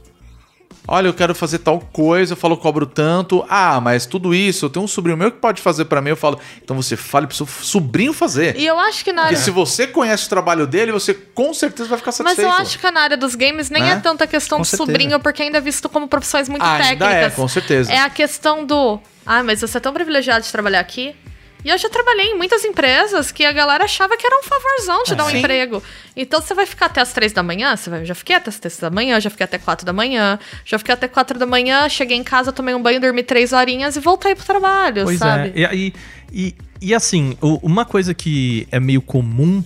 [0.88, 3.46] Olha, eu quero fazer tal coisa, eu falo, cobro tanto.
[3.50, 6.18] Ah, mas tudo isso, eu tenho um sobrinho meu que pode fazer pra mim, eu
[6.18, 8.58] falo, então você fale pro seu sobrinho fazer.
[8.58, 9.44] E eu acho que na Porque área...
[9.46, 12.48] se você conhece o trabalho dele, você com certeza vai ficar Mas satisfeito.
[12.50, 13.92] eu acho que na área dos games nem Né?
[13.92, 14.92] é tanta questão Com de certeza.
[14.92, 17.34] sobrinho, porque ainda é visto como profissões muito Ainda técnicas.
[17.34, 17.92] é, com certeza.
[17.94, 19.00] É a questão do.
[19.26, 21.16] Ah, mas você é tão privilegiado de trabalhar aqui.
[21.64, 25.04] E eu já trabalhei em muitas empresas que a galera achava que era um favorzão
[25.04, 25.38] te dar um Sim.
[25.40, 25.82] emprego.
[26.16, 27.76] Então você vai ficar até as três da manhã?
[27.76, 30.38] Você vai, já fiquei até as três da manhã, já fiquei até quatro da manhã,
[30.66, 33.96] já fiquei até quatro da manhã, cheguei em casa, tomei um banho, dormi três horinhas
[33.96, 35.54] e voltei pro trabalho, Pois sabe?
[35.56, 35.74] é.
[35.74, 35.94] E,
[36.32, 39.64] e, e assim, uma coisa que é meio comum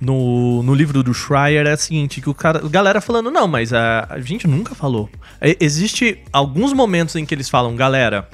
[0.00, 3.46] no, no livro do Schreier é a seguinte, que o cara, a galera falando, não,
[3.46, 5.08] mas a, a gente nunca falou.
[5.42, 8.28] E- existe alguns momentos em que eles falam, galera,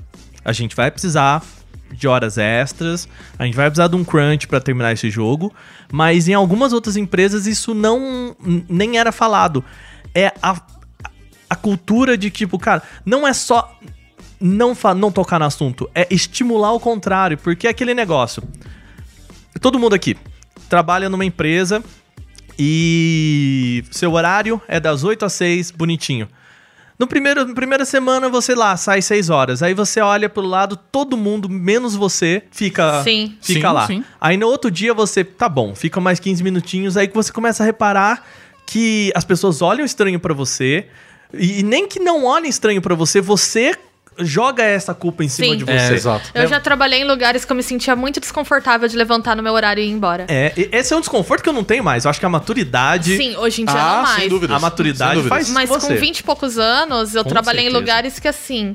[0.44, 1.42] a gente vai precisar
[1.92, 5.52] de horas extras, a gente vai precisar de um crunch pra terminar esse jogo,
[5.92, 8.36] mas em algumas outras empresas isso não
[8.68, 9.64] nem era falado.
[10.14, 10.60] É a,
[11.48, 13.78] a cultura de tipo, cara, não é só
[14.40, 18.42] não, não tocar no assunto, é estimular o contrário, porque é aquele negócio.
[19.60, 20.16] Todo mundo aqui
[20.68, 21.82] trabalha numa empresa
[22.58, 26.28] e seu horário é das 8 às 6, bonitinho.
[26.98, 30.76] No primeiro, na primeira semana você lá sai 6 horas, aí você olha pro lado,
[30.76, 33.36] todo mundo, menos você, fica, Sim.
[33.40, 33.86] fica Sim, lá.
[33.86, 34.04] sim.
[34.20, 37.62] Aí no outro dia você, tá bom, fica mais 15 minutinhos, aí que você começa
[37.62, 38.24] a reparar
[38.66, 40.86] que as pessoas olham estranho pra você,
[41.34, 43.74] e, e nem que não olhem estranho pra você, você
[44.18, 45.58] joga essa culpa em cima Sim.
[45.58, 45.92] de você.
[45.92, 46.30] É, exato.
[46.34, 49.52] Eu já trabalhei em lugares que eu me sentia muito desconfortável de levantar no meu
[49.52, 50.26] horário e ir embora.
[50.28, 52.04] É, esse é um desconforto que eu não tenho mais.
[52.04, 53.16] Eu acho que a maturidade.
[53.16, 54.20] Sim, hoje em dia Ah, não mais.
[54.20, 54.56] sem dúvida.
[54.56, 55.36] A maturidade Sem dúvidas.
[55.36, 55.94] faz isso Mas com você.
[55.94, 57.76] com 20 e poucos anos, eu Com trabalhei certeza.
[57.76, 58.74] em lugares que, assim,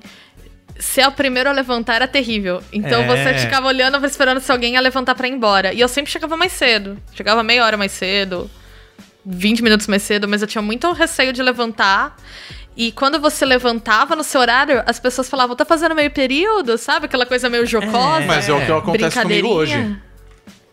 [0.80, 2.62] ser o primeiro a levantar era terrível.
[2.72, 3.08] Então É.
[3.08, 5.74] você ficava olhando, esperando se alguém ia levantar pra ir embora.
[5.74, 6.98] E eu sempre chegava mais cedo.
[7.16, 8.50] Chegava meia hora mais cedo,
[9.26, 12.16] 20 minutos mais cedo, mas eu tinha muito receio de levantar.
[12.76, 17.06] E quando você levantava no seu horário, as pessoas falavam, tá fazendo meio período, sabe?
[17.06, 18.26] Aquela coisa meio jocosa.
[18.26, 19.98] Mas é o que acontece comigo hoje.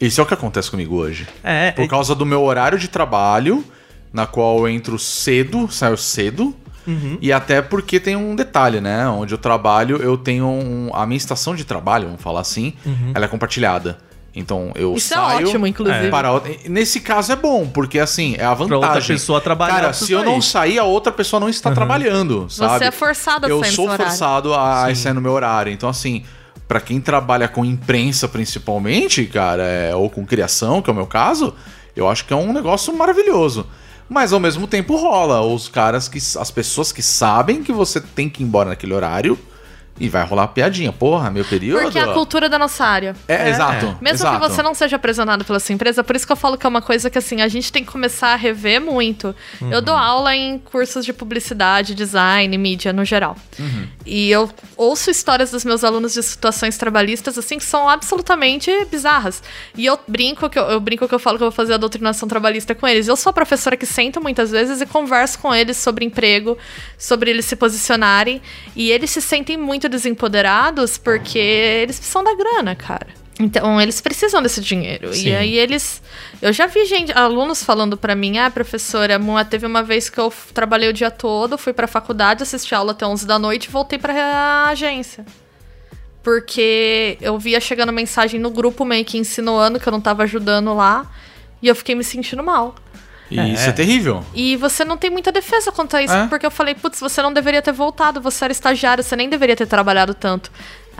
[0.01, 1.27] Isso é o que acontece comigo hoje.
[1.43, 3.65] É, Por causa do meu horário de trabalho,
[4.13, 6.55] na qual eu entro cedo, saio cedo.
[6.87, 7.19] Uhum.
[7.21, 9.07] E até porque tem um detalhe, né?
[9.09, 13.13] Onde eu trabalho, eu tenho um, a minha estação de trabalho, vamos falar assim, Uhum.
[13.15, 13.99] ela é compartilhada.
[14.35, 15.49] Então eu Isso é saio.
[15.49, 16.11] ótimo, inclusive.
[16.11, 18.77] Para outra- Nesse caso é bom, porque assim, é a vantagem.
[18.85, 20.79] outra pessoa trabalhar, Cara, se eu não sair.
[20.79, 22.79] a outra pessoa não está trabalhando, sabe?
[22.79, 24.05] Você é forçado a Eu sair sou seu horário.
[24.07, 25.73] forçado a sair no meu horário.
[25.73, 26.25] Então, assim,
[26.69, 31.07] pra quem trabalha com imprensa principalmente, cara, é, ou com criação, que é o meu
[31.07, 31.55] caso,
[31.97, 33.67] eu acho que é um negócio maravilhoso.
[34.09, 36.19] Mas ao mesmo tempo rola os caras que.
[36.19, 39.39] as pessoas que sabem que você tem que ir embora naquele horário
[40.01, 40.93] e vai rolar piadinha.
[40.93, 41.83] Porra, meu período.
[41.83, 43.15] Porque é a cultura da nossa área.
[43.27, 43.99] É, exato.
[44.01, 44.41] Mesmo exato.
[44.41, 46.69] que você não seja aprisionado pela sua empresa, por isso que eu falo que é
[46.69, 49.35] uma coisa que assim, a gente tem que começar a rever muito.
[49.71, 53.37] Eu dou aula em cursos de publicidade, design, mídia no geral.
[54.07, 59.43] E eu ouço histórias dos meus alunos de situações trabalhistas assim que são absolutamente bizarras.
[59.77, 61.77] E eu brinco que eu, eu brinco que eu falo que eu vou fazer a
[61.77, 63.09] doutrinação trabalhista com eles.
[63.09, 66.57] Eu sou a professora que sento muitas vezes e converso com eles sobre emprego,
[66.97, 68.41] sobre eles se posicionarem,
[68.75, 73.19] e eles se sentem muito desempoderados porque eles precisam da grana, cara.
[73.41, 75.15] Então, eles precisam desse dinheiro.
[75.15, 75.29] Sim.
[75.29, 76.03] E aí eles.
[76.43, 80.33] Eu já vi gente, alunos falando pra mim: ah, professora, teve uma vez que eu
[80.53, 83.99] trabalhei o dia todo, fui pra faculdade, assisti aula até 11 da noite e voltei
[83.99, 85.25] pra agência.
[86.23, 90.75] Porque eu via chegando mensagem no grupo meio que insinuando que eu não tava ajudando
[90.75, 91.09] lá.
[91.63, 92.75] E eu fiquei me sentindo mal.
[93.31, 94.25] E isso é terrível.
[94.35, 96.27] E você não tem muita defesa quanto a isso, É?
[96.29, 99.55] porque eu falei, putz, você não deveria ter voltado, você era estagiário, você nem deveria
[99.57, 100.51] ter trabalhado tanto.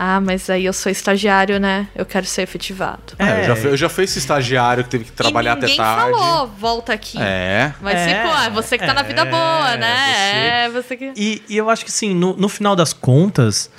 [0.01, 1.87] Ah, mas aí eu sou estagiário, né?
[1.93, 3.01] Eu quero ser efetivado.
[3.19, 5.83] É, eu, já fui, eu já fui esse estagiário que teve que trabalhar ninguém até
[5.83, 6.17] tarde.
[6.17, 7.17] falou, volta aqui.
[7.21, 7.73] É.
[7.81, 10.65] Mas É, ficou, ah, você que tá na vida é, boa, né?
[10.65, 11.11] É, você que.
[11.17, 13.69] E, e eu acho que, assim, no, no final das contas,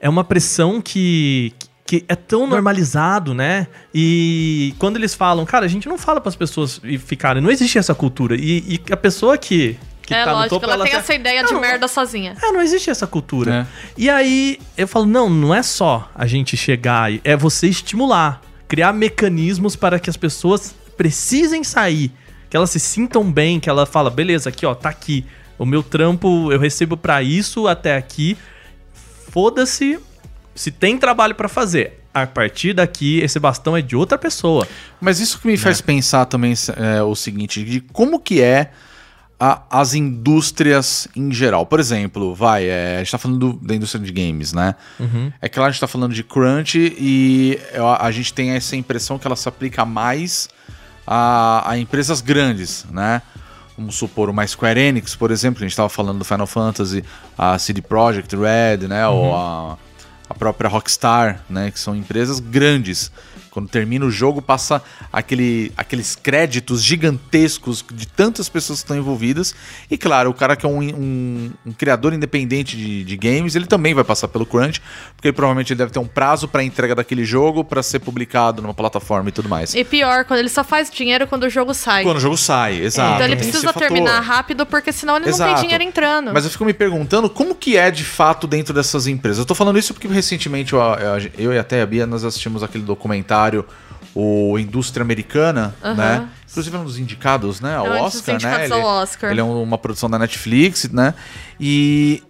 [0.00, 1.68] é uma pressão que, que
[2.08, 3.66] é tão normalizado, né?
[3.94, 7.78] E quando eles falam, cara, a gente não fala pras pessoas e ficarem, não existe
[7.78, 8.36] essa cultura.
[8.36, 11.14] E, e a pessoa que, que é tá lógico, no topo, ela, tem tá- essa
[11.14, 12.36] ideia de Não, merda sozinha.
[12.42, 13.66] É, não existe essa cultura.
[13.68, 13.90] É.
[13.96, 18.92] E aí eu falo, não, não é só a gente chegar, é você estimular, criar
[18.92, 22.12] mecanismos para que as pessoas precisem sair,
[22.48, 25.24] que elas se sintam bem, que ela fala, beleza, aqui ó, tá aqui.
[25.58, 28.36] O meu trampo eu recebo pra isso até aqui.
[29.30, 29.98] Foda-se
[30.60, 32.00] se tem trabalho pra fazer.
[32.12, 34.66] A partir daqui, esse bastão é de outra pessoa.
[35.00, 38.70] Mas isso que me faz pensar também é, o seguinte, de como que é
[39.38, 41.64] a- as indústrias em geral.
[41.64, 44.74] Por exemplo, vai, é, a gente tá falando do- da indústria de games, né?
[45.40, 49.18] É claro, a gente tá falando de crunch e eu- a gente tem essa impressão
[49.18, 50.48] que ela se aplica mais
[51.06, 53.22] a, a empresas grandes, né?
[53.78, 57.02] Vamos supor uma Square Enix, por exemplo, que a gente estava falando do Final Fantasy,
[57.38, 59.06] a CD Projekt Red, né?
[59.08, 59.78] Ou a,
[60.30, 61.72] a própria Rockstar, né?
[61.72, 63.10] Que são empresas grandes.
[63.50, 64.80] Quando termina o jogo, passa
[65.12, 69.54] aquele, aqueles créditos gigantescos de tantas pessoas que estão envolvidas.
[69.90, 73.66] E claro, o cara que é um, um- um criador independente de, de games, ele
[73.66, 74.80] também vai passar pelo crunch,
[75.16, 78.62] porque ele provavelmente ele deve ter um prazo para entrega daquele jogo para ser publicado
[78.62, 79.74] numa plataforma e tudo mais.
[79.74, 82.02] E pior, quando ele só faz dinheiro quando o jogo sai.
[82.04, 83.14] Quando o jogo sai, exato.
[83.14, 85.54] então ele precisa terminar rápido, porque senão ele não Exato.
[85.54, 86.32] tem dinheiro entrando.
[86.32, 89.38] Mas eu fico me perguntando como que é de fato dentro dessas empresas.
[89.38, 92.62] Eu tô falando isso porque recentemente eu, eu- eu e até a Bia nós assistimos
[92.62, 93.39] aquele documentário,
[94.14, 96.28] o Indústria Americana, né?
[96.50, 97.76] Inclusive é um dos indicados, né?
[97.76, 98.34] Ao É um dos Oscar, né?
[98.34, 99.30] indicados ao Oscar.
[99.30, 101.14] ele é um- uma produção da Netflix, né?
[101.60, 102.22] E,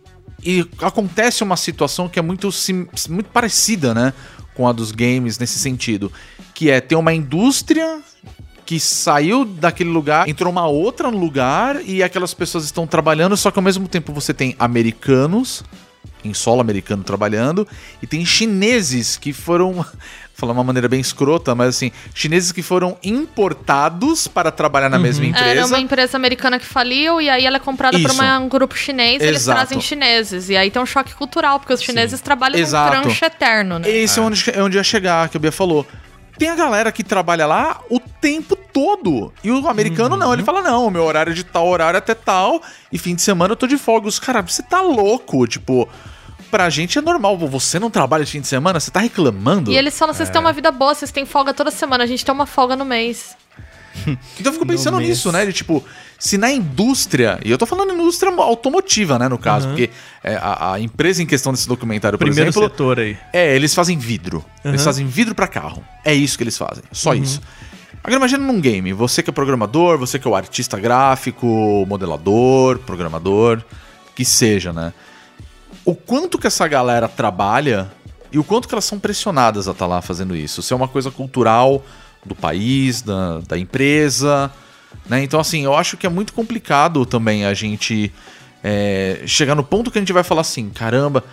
[0.44, 4.12] e acontece uma situação que é muito, sim- muito parecida, né?
[4.55, 6.12] Com a dos games nesse sentido.
[6.55, 8.01] Que é ter uma indústria
[8.66, 13.51] que saiu daquele lugar, entrou uma outra no lugar e aquelas pessoas estão trabalhando, só
[13.51, 15.64] que ao mesmo tempo você tem americanos
[16.23, 17.66] em solo americano trabalhando
[18.03, 19.85] e tem chineses que foram
[20.40, 22.96] falar uma maneira bem escrota, mas assim, chineses que foram
[23.44, 25.48] importados para trabalhar na mesma empresa.
[25.48, 28.20] Era uma empresa americana que faliu e aí ela é comprada por Isso.
[28.20, 30.48] uma- um grupo chinês e eles trazem chineses.
[30.48, 32.96] E aí tem um choque cultural, porque os chineses trabalham Exato.
[32.96, 33.88] num crunch eterno, né?
[33.90, 35.87] Esse é onde, é onde ia chegar, que o Bia falou.
[36.38, 39.31] Tem a galera que trabalha lá o tempo todo.
[39.44, 42.62] E o americano não, ele fala: não, meu horário é de tal horário até tal,
[42.90, 44.09] e fim de semana eu tô de folga.
[44.09, 45.46] Os caras, você tá louco?
[45.46, 45.87] Tipo,
[46.51, 47.37] pra gente é normal.
[47.39, 48.81] Você não trabalha de fim de semana?
[48.81, 49.71] Você tá reclamando?
[49.71, 50.33] E eles falam, vocês É.
[50.33, 52.85] têm uma vida boa, vocês têm folga toda semana, a gente tem uma folga no
[52.85, 53.37] mês.
[54.39, 55.09] Então eu fico pensando mês.
[55.11, 55.45] nisso, né?
[55.45, 55.85] De tipo,
[56.19, 59.91] se na indústria, e eu tô falando indústria automotiva, né, no caso, porque
[60.23, 63.19] é, a, a empresa em questão desse documentário, por Primeiro exemplo, setor aí.
[63.33, 64.45] é, eles fazem vidro.
[64.65, 65.83] Eles fazem vidro pra carro.
[66.05, 66.85] É isso que eles fazem.
[66.93, 67.41] Só isso.
[68.03, 72.79] Agora imagina num game, você que é programador, você que é o artista gráfico, modelador,
[72.79, 73.61] programador,
[74.15, 74.95] que seja, né?
[75.85, 77.90] O quanto que essa galera trabalha
[78.33, 80.62] e o quanto que elas são pressionadas a estar lá fazendo isso.
[80.62, 81.85] Se é uma coisa cultural
[82.25, 84.51] do país, da, da empresa,
[85.09, 85.23] né?
[85.25, 88.12] Então, assim, eu acho que é muito complicado também a gente
[88.62, 91.25] é, chegar no ponto que a gente vai falar assim, caramba,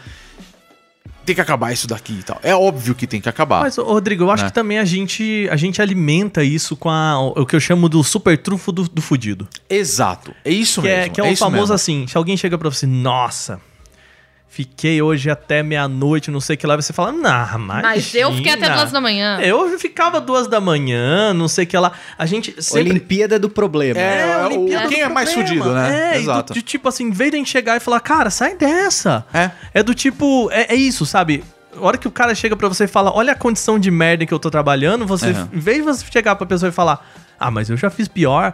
[1.26, 2.40] tem que acabar isso daqui e tal.
[2.42, 3.60] É óbvio que tem que acabar.
[3.62, 4.50] Mas, Rodrigo, eu acho Né?
[4.50, 8.02] que também a gente, a gente alimenta isso com a- o que eu chamo do
[8.02, 9.46] super trunfo do, do fudido.
[9.70, 10.34] Exato.
[10.46, 11.04] É isso Que mesmo.
[11.04, 11.76] é, que é o isso famoso mesmo.
[11.76, 13.60] assim, se alguém chega pra você, nossa,
[14.50, 17.82] fiquei hoje até meia-noite, não sei o que lá, você fala, nah, mas.
[17.84, 19.40] Mas eu fiquei até duas da manhã.
[19.42, 21.92] Eu ficava duas da manhã, não sei o que lá.
[22.18, 22.90] A gente sempre.
[22.92, 24.00] Olimpíada do problema.
[24.00, 25.90] É, o- Olimpíada quem do é mais fudido, né?
[25.90, 26.54] É, e do- Exato.
[26.54, 29.26] de tipo assim, em vez de a gente chegar e falar, cara, sai dessa.
[29.34, 29.52] É.
[29.74, 31.44] É do tipo, é, é isso, sabe?
[31.76, 34.26] A hora que o cara chega pra você e fala, olha a condição de merda
[34.26, 35.50] que eu tô trabalhando, você, Aham.
[35.54, 37.08] em vez de você chegar pra pessoa e falar,
[37.40, 38.54] ah, mas eu já fiz pior,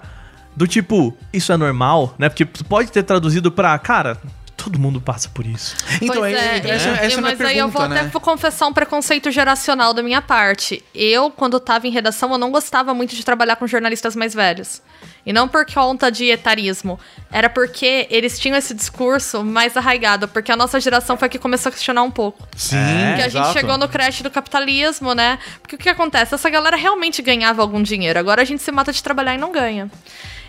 [0.53, 2.27] do tipo, isso é normal, né?
[2.27, 4.17] Porque pode ter traduzido pra, cara,
[4.63, 5.76] todo mundo passa por isso.
[6.02, 7.95] Então, Pois é, é, essa, e- essa é a minha mas aí eu vou pergunta,
[7.95, 8.10] até né?
[8.12, 10.84] vou confessar um preconceito geracional da minha parte.
[10.95, 14.82] Eu, quando tava em redação, eu não gostava muito de trabalhar com jornalistas mais velhos.
[15.26, 16.99] E não por conta de etarismo.
[17.32, 20.28] Era porque eles tinham esse discurso mais arraigado.
[20.28, 22.45] Porque a nossa geração foi a que começou a questionar um pouco.
[22.56, 22.76] Sim,
[23.15, 23.54] que a gente exato.
[23.54, 25.39] chegou no crash do capitalismo, né?
[25.62, 26.36] Porque o que acontece?
[26.36, 28.19] Essa galera realmente ganhava algum dinheiro.
[28.19, 29.89] Agora a gente se mata de trabalhar e não ganha.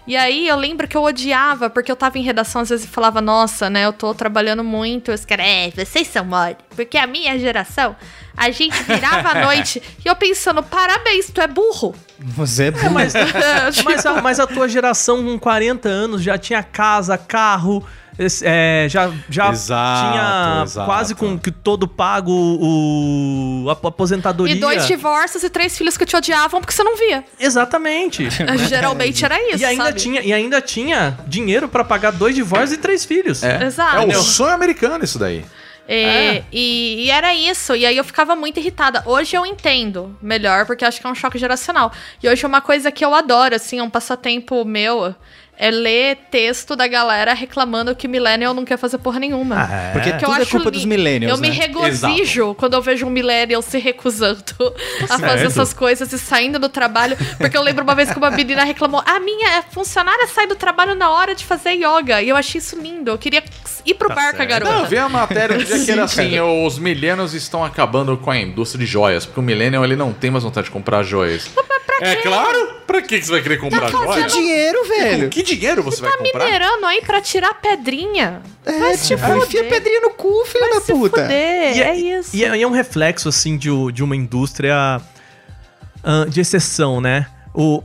[0.06, 2.88] E aí eu lembro que eu odiava, porque eu tava em redação às vezes e
[2.88, 5.10] falava, nossa, né, eu tô trabalhando muito.
[5.10, 6.56] Os caras, é, vocês são mole.
[6.76, 7.96] Porque a minha geração,
[8.36, 11.94] a gente virava à noite e eu pensando, parabéns, tu é burro.
[12.18, 12.90] Você é burro.
[12.90, 13.14] Mas,
[13.72, 17.82] Tipo, mas, a, mas a tua geração com 40 anos já tinha casa, carro,
[18.42, 20.86] é, já, já Exato, tinha exato.
[20.86, 24.54] quase com que todo pago o, a aposentadoria.
[24.54, 27.24] E dois divórcios e três filhos que te odiavam porque você não via.
[27.38, 28.28] Exatamente.
[28.68, 30.00] Geralmente era isso, e, ainda sabe?
[30.00, 33.42] tinha, e ainda tinha dinheiro pra pagar dois divórcios e três filhos.
[33.42, 33.64] É.
[33.64, 34.10] Exato.
[34.10, 35.44] É o sonho americano isso daí.
[35.86, 37.76] É, E, e era isso.
[37.76, 39.02] E aí eu ficava muito irritada.
[39.06, 41.92] Hoje eu entendo melhor, porque acho que é um choque geracional.
[42.22, 45.14] E hoje é uma coisa que eu adoro, assim, é um passatempo meu.
[45.56, 49.56] É ler texto da galera reclamando que millennial não quer fazer porra nenhuma.
[49.62, 51.54] Ah, Porque Que eu tudo é acho culpa li- dos millennials, Eu me né?
[51.54, 54.42] regozijo quando eu vejo um millennial se recusando
[55.02, 55.46] a fazer Certo.
[55.46, 57.16] essas coisas e saindo do trabalho.
[57.38, 60.94] Porque eu lembro uma vez que uma menina reclamou: a minha funcionária sai do trabalho
[60.96, 62.20] na hora de fazer yoga.
[62.20, 63.12] E eu achei isso lindo.
[63.12, 63.42] Eu queria
[63.86, 64.72] ir pro bar com a garota.
[64.72, 68.30] Não, eu vi a matéria do dia que era assim, os millennials estão acabando com
[68.30, 71.48] a indústria de joias, porque o millennial ele não tem mais vontade de comprar joias.
[72.00, 72.74] É claro!
[72.86, 74.32] Pra que que você vai querer comprar Que joias?
[74.32, 75.28] dinheiro, velho.
[75.28, 76.44] Que dinheiro você vai comprar?
[76.44, 78.42] Minerando aí pra tirar pedrinha.
[78.64, 79.36] É, tipo, fuder.
[79.38, 81.22] enfia pedrinha no cu, filho da Se puta.
[81.22, 82.36] fuder, E é isso.
[82.36, 85.00] E é, e é um reflexo, assim, de, de uma indústria
[86.02, 87.26] ah, de exceção, né?
[87.54, 87.82] O,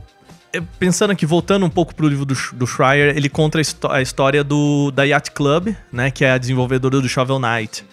[0.52, 4.02] é, pensando aqui, voltando um pouco pro livro do, do Schreier, ele conta a, a
[4.02, 6.10] história do, da Yacht Club, né?
[6.10, 7.84] Que é a desenvolvedora do Shovel Knight.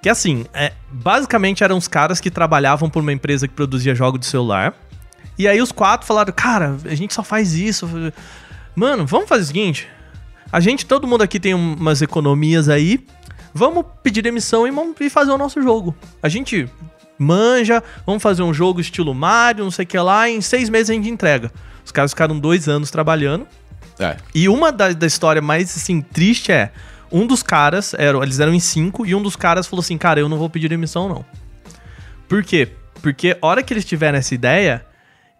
[0.00, 4.20] Que assim, é, basicamente eram os caras que trabalhavam por uma empresa que produzia jogos
[4.20, 4.72] de celular.
[5.38, 7.88] E aí os quatro falaram, cara, a gente só faz isso.
[8.74, 9.88] Mano, vamos fazer o seguinte.
[10.50, 13.06] A gente, todo mundo aqui tem um- umas economias aí.
[13.54, 15.94] Vamos pedir demissão e, e fazer o nosso jogo.
[16.22, 16.68] A gente
[17.18, 20.68] manja, vamos fazer um jogo estilo Mario, não sei o que lá, e em seis
[20.68, 21.52] meses a gente entrega.
[21.84, 23.46] Os caras ficaram dois anos trabalhando.
[23.98, 24.16] É.
[24.34, 26.72] E uma da, da história mais, assim, triste é...
[27.10, 30.20] Um dos caras, eram, eles eram em cinco, e um dos caras falou assim, cara,
[30.20, 31.24] eu não vou pedir demissão, não.
[32.28, 32.68] Por quê?
[33.00, 34.84] Porque a hora que eles tiveram essa ideia,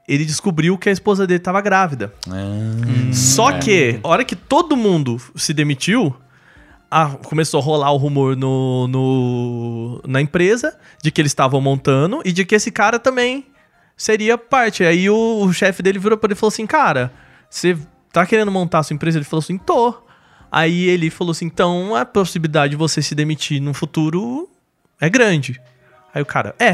[0.09, 2.13] ele descobriu que a esposa dele tava grávida.
[3.13, 6.15] Só que, a hora que todo mundo se demitiu,
[6.91, 12.21] ah, começou a rolar o rumor no, no- na empresa de que eles estavam montando
[12.25, 13.47] e de que esse cara também
[13.97, 14.83] seria parte.
[14.85, 17.13] Aí o, o chefe dele virou pra ele e falou assim: Cara,
[17.51, 17.77] você
[18.13, 19.19] tá querendo montar a sua empresa?
[19.19, 19.95] Ele falou assim: Tô.
[20.51, 24.49] Aí ele falou assim: Então a possibilidade de você se demitir no futuro
[25.01, 25.61] é grande.
[26.15, 26.71] Aí o cara: É.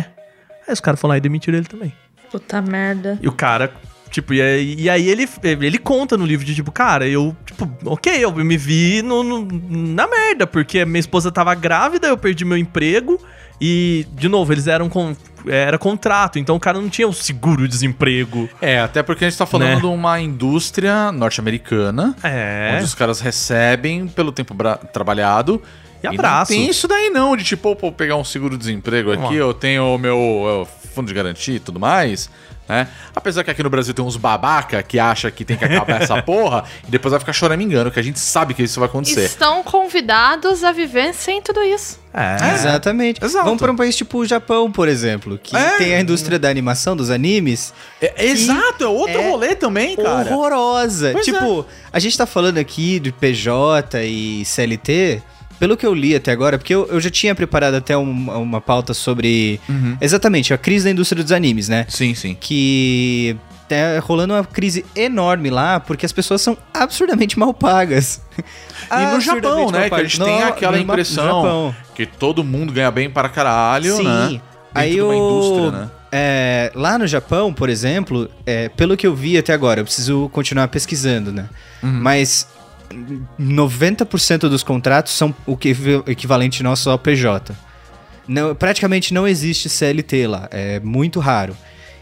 [0.66, 1.92] Aí os caras foram lá e demitiram ele também.
[2.30, 3.18] Puta merda.
[3.22, 3.72] E o cara,
[4.10, 7.70] tipo, e aí, e aí ele, ele conta no livro de tipo, cara, eu, tipo,
[7.84, 12.44] ok, eu me vi no, no- na merda, porque minha esposa tava grávida, eu perdi
[12.44, 13.20] meu emprego
[13.60, 15.16] e, de novo, eles eram com.
[15.46, 18.48] Era contrato, então o cara não tinha o seguro-desemprego.
[18.62, 19.76] É, até porque a gente tá falando Né?
[19.80, 22.72] de uma indústria norte-americana, É.
[22.74, 24.54] onde os caras recebem pelo tempo
[24.92, 25.62] trabalhado
[26.02, 26.50] E abraço.
[26.52, 29.98] não tem isso daí não, de tipo, pô, pegar um seguro-desemprego aqui, eu tenho o
[29.98, 32.30] meu fundo de garantia e tudo mais,
[32.68, 32.88] né?
[33.14, 36.20] Apesar que aqui no Brasil tem uns babaca que acha que tem que acabar essa
[36.22, 39.24] porra e depois vai ficar choramingando, que a gente sabe que isso vai acontecer.
[39.24, 42.00] Estão convidados a viver sem tudo isso.
[42.14, 42.54] É.
[42.54, 43.22] Exatamente.
[43.22, 43.44] Exato.
[43.44, 45.76] Vamos para um país tipo o Japão, por exemplo, que É.
[45.78, 50.30] tem a indústria da animação, dos animes, É, exato, é outro é rolê também, cara.
[50.32, 51.10] horrorosa.
[51.12, 55.22] Pois tipo, a gente tá falando aqui de PJ e CLT.
[55.58, 58.60] Pelo que eu li até agora, porque eu, eu já tinha preparado até um- uma
[58.60, 59.96] pauta sobre Uhum.
[60.00, 61.86] exatamente a crise da indústria dos animes, né?
[61.88, 62.36] Sim, sim.
[62.38, 63.36] Que
[63.68, 68.20] tá rolando uma crise enorme lá, porque as pessoas são absurdamente mal pagas.
[68.92, 69.88] E no Japão, né?
[69.88, 74.26] Que a gente tem aquela impressão que todo mundo ganha bem para caralho, né?
[74.28, 74.42] Dentro
[74.74, 75.16] Aí uma o...
[75.16, 75.90] indústria, né?
[76.12, 80.28] é, lá no Japão, por exemplo, é, pelo que eu vi até agora, eu preciso
[80.32, 81.48] continuar pesquisando, né?
[81.82, 81.92] Uhum.
[82.02, 82.46] Mas
[83.40, 85.74] 90% dos contratos são o que
[86.06, 87.54] equivalente nosso ao PJ.
[88.26, 91.56] Não, praticamente não existe CLT lá, é muito raro.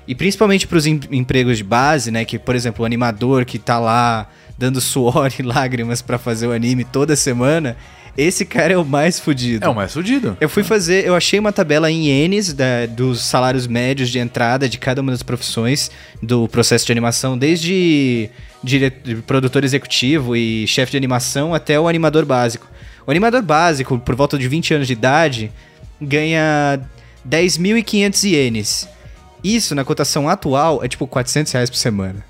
[0.07, 2.25] E principalmente para os empregos de base, né?
[2.25, 4.29] Que, por exemplo, o animador que tá lá
[4.59, 7.77] dando suor e lágrimas para fazer o anime toda semana,
[8.17, 9.65] esse cara é o mais fudido.
[9.65, 10.37] É o mais fudido.
[10.41, 14.69] Eu fui fazer, eu achei uma tabela em ienes da- dos salários médios de entrada
[14.69, 15.91] de cada uma das profissões
[16.23, 18.29] do processo de animação, desde
[18.63, 18.91] dire-
[19.27, 22.67] produtor executivo e chefe de animação até o animador básico.
[23.07, 25.51] O animador básico, por volta de 20 anos de idade,
[26.01, 26.81] ganha
[27.25, 28.89] 10.500 ienes.
[29.43, 32.25] Isso, na cotação atual, é tipo 400 reais por semana.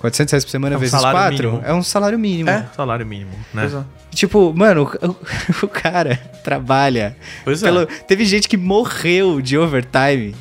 [0.00, 1.62] 400 reais por semana É um vezes salário 4 mínimo.
[1.66, 2.50] é um salário mínimo.
[2.76, 3.62] Salário mínimo, né?
[3.62, 3.84] Pois é.
[4.14, 5.16] Tipo, mano, o,
[5.64, 7.16] o cara trabalha.
[7.44, 7.66] Pois é.
[7.66, 10.34] pelo- Teve gente que morreu de overtime.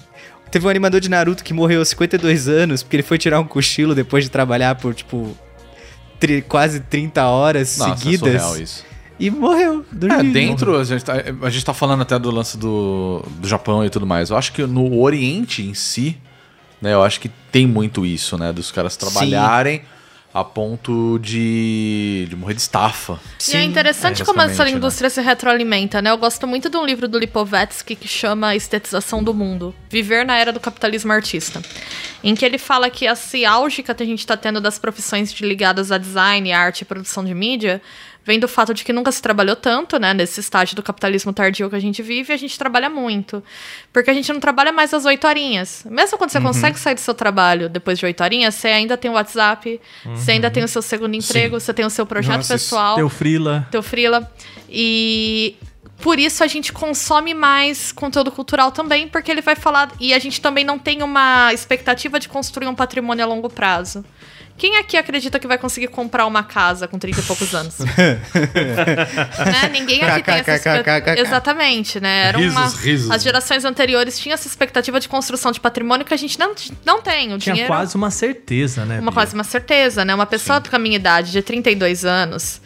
[0.51, 3.45] Teve um animador de Naruto que morreu aos 52 anos porque ele foi tirar um
[3.45, 5.35] cochilo depois de trabalhar por, tipo,
[6.19, 8.41] tri- quase 30 horas Nossa, é seguidas.
[8.41, 8.85] surreal isso.
[9.19, 9.85] e morreu.
[9.93, 10.31] É, jeito.
[10.33, 13.89] dentro, a gente, tá, a gente tá falando até do lance do, do Japão e
[13.89, 14.29] tudo mais.
[14.29, 16.17] Eu acho que no Oriente em si,
[16.85, 18.53] né, eu acho que tem muito isso, né?
[18.53, 19.81] Dos caras trabalharem
[20.33, 23.17] a ponto de, de morrer de estafa.
[23.47, 24.71] E é interessante É, como essa né?
[24.71, 26.11] indústria se retroalimenta, né?
[26.11, 29.73] Eu gosto muito de um livro do Lipovetsky que chama A Estetização do Mundo.
[29.89, 31.61] Viver na Era do Capitalismo Artista.
[32.21, 35.45] Em que ele fala que esse auge que a gente tá tendo das profissões de-
[35.45, 37.81] ligadas a design, arte e produção de mídia
[38.25, 40.13] vem do fato de que nunca se trabalhou tanto, né?
[40.13, 43.43] Nesse estágio do capitalismo tardio que a gente vive, a gente trabalha muito.
[43.93, 45.85] Porque a gente não trabalha mais as oito horinhas.
[45.89, 49.11] Mesmo quando você consegue sair do seu trabalho depois de oito horinhas, você ainda tem
[49.11, 52.55] o WhatsApp, você ainda tem o seu segundo emprego, você tem o seu projeto Nossa,
[52.55, 53.67] pessoal Teu frila.
[53.69, 54.29] teu frila.
[54.67, 55.55] E
[56.01, 59.91] por isso a gente consome mais conteúdo cultural também, porque ele vai falar.
[59.99, 64.03] E a gente também não tem uma expectativa de construir um patrimônio a longo prazo.
[64.57, 67.77] Quem aqui acredita que vai conseguir comprar uma casa com 30 e poucos anos?
[67.83, 69.69] né?
[69.71, 71.19] Ninguém aqui tem essa expectativa.
[71.19, 72.27] Exatamente, né?
[72.27, 72.63] Era uma...
[72.63, 73.11] Risos, risos.
[73.11, 77.01] As gerações anteriores tinham essa expectativa de construção de patrimônio que a gente não, não
[77.01, 77.33] tem.
[77.33, 78.99] O Tinha dinheiro quase uma certeza, né?
[78.99, 79.13] uma Bia?
[79.13, 80.15] quase uma certeza, né?
[80.15, 82.61] Uma pessoa com a minha idade de 32 anos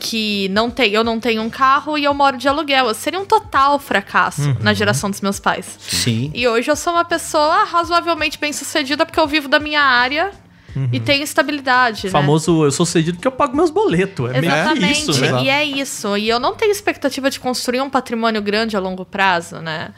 [0.00, 2.86] que não tem, eu não tenho um carro e eu moro de aluguel.
[2.86, 5.78] Eu seria um total fracasso na geração dos meus pais.
[5.80, 6.30] Sim.
[6.34, 10.30] E hoje eu sou uma pessoa razoavelmente bem sucedida porque eu vivo da minha área
[10.92, 12.06] e tenho estabilidade.
[12.06, 12.10] né?
[12.10, 14.30] Famoso, eu sou cedido porque eu pago meus boletos.
[14.30, 15.10] É meio que Exatamente.
[15.10, 15.42] isso, né?
[15.42, 16.16] E é isso.
[16.16, 19.92] E eu não tenho expectativa de construir um patrimônio grande a longo prazo, né?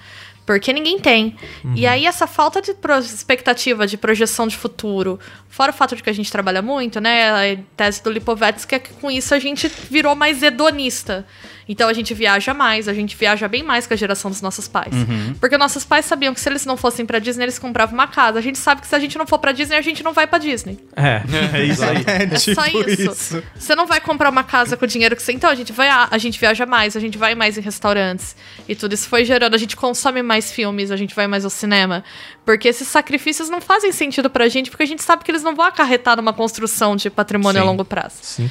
[0.46, 1.36] Porque ninguém tem.
[1.76, 6.10] E aí, essa falta de expectativa, de projeção de futuro, fora o fato de que
[6.10, 7.30] a gente trabalha muito, né?
[7.30, 11.24] A tese do Lipovetsky é que com isso a gente virou mais hedonista.
[11.68, 14.66] Então a gente viaja mais, a gente viaja bem mais que a geração dos nossos
[14.66, 14.92] pais.
[15.38, 18.38] Porque nossos pais sabiam que se eles não fossem pra Disney, eles compravam uma casa.
[18.38, 20.26] A gente sabe que se a gente não for pra Disney, a gente não vai
[20.26, 20.78] pra Disney.
[20.96, 21.22] É,
[21.56, 22.04] é isso aí.
[22.06, 23.42] É, só isso.
[23.54, 25.32] Você não vai comprar uma casa com o dinheiro que você.
[25.32, 25.88] Então, a gente vai.
[25.88, 28.34] A gente viaja mais, a gente vai mais em restaurantes.
[28.68, 29.54] E tudo isso foi gerando.
[29.54, 32.04] A gente consome mais filmes, a gente vai mais ao cinema.
[32.44, 35.54] Porque esses sacrifícios não fazem sentido pra gente, porque a gente sabe que eles não
[35.54, 37.66] vão acarretar numa construção de patrimônio Sim.
[37.66, 38.16] a longo prazo.
[38.22, 38.50] Sim.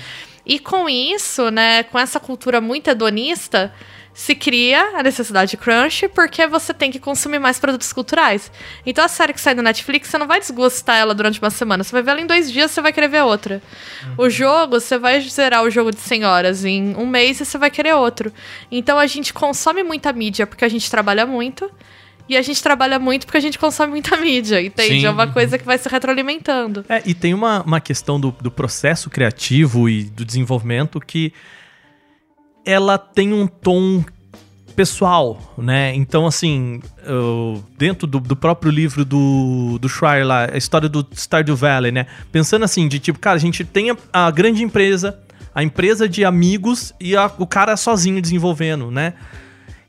[0.50, 3.72] E com isso, né, com essa cultura muito hedonista,
[4.16, 8.52] se cria a necessidade de crunch porque você tem que consumir mais produtos culturais.
[8.84, 11.84] Então a série que sai do Netflix, você não vai desgostar ela durante uma semana.
[11.84, 13.62] Você vai ver ela em dois dias, você vai querer ver outra.
[14.18, 17.60] O jogo, você vai zerar o jogo de 100 horas em um mês e você
[17.60, 18.34] vai querer outro.
[18.72, 21.72] Então a gente consome muita mídia porque a gente trabalha muito.
[22.30, 25.00] E a gente trabalha muito porque a gente consome muita mídia, entende?
[25.02, 25.06] Sim.
[25.06, 26.86] É uma coisa que vai se retroalimentando.
[26.88, 31.34] É, e tem uma, uma questão do, do processo criativo e do desenvolvimento que
[32.66, 34.04] ela tem um tom
[34.76, 35.94] pessoal, né?
[35.96, 41.06] Então, assim, eu- dentro do, do próprio livro do, do Schreier lá, a história do
[41.14, 42.06] Stardew Valley, né?
[42.32, 45.20] Pensando assim, de tipo, cara, a gente tem a, a grande empresa,
[45.54, 49.16] a empresa de amigos e a- o cara sozinho desenvolvendo, né?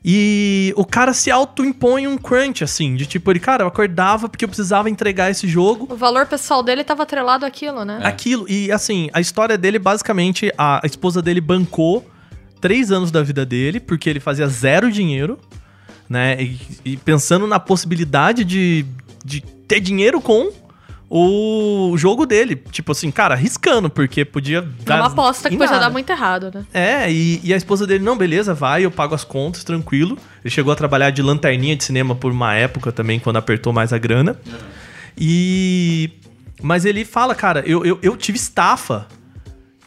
[0.03, 4.43] E o cara se auto-impõe um crunch, assim, de tipo, ele, cara, eu acordava porque
[4.43, 5.87] eu precisava entregar esse jogo.
[5.91, 7.99] O valor pessoal dele tava atrelado àquilo, né?
[8.03, 12.03] Aquilo, e assim, a história dele, basicamente, a, a esposa dele bancou
[12.59, 15.37] três anos da vida dele, porque ele fazia zero dinheiro,
[16.09, 16.41] né?
[16.41, 18.85] E, e pensando na possibilidade de,
[19.23, 20.51] de ter dinheiro com
[21.13, 22.55] o jogo dele.
[22.71, 24.95] Tipo assim, cara, arriscando, porque podia É dar.
[24.95, 26.65] uma aposta que podia dar muito errado, né?
[26.73, 30.17] É, e, e a esposa dele, não, beleza, vai, eu pago as contas, tranquilo.
[30.41, 33.91] Ele chegou a trabalhar de lanterninha de cinema por uma época também, quando apertou mais
[33.91, 34.39] a grana.
[35.17, 36.11] E.
[36.63, 39.05] Mas ele fala, cara, eu, eu, eu tive estafa.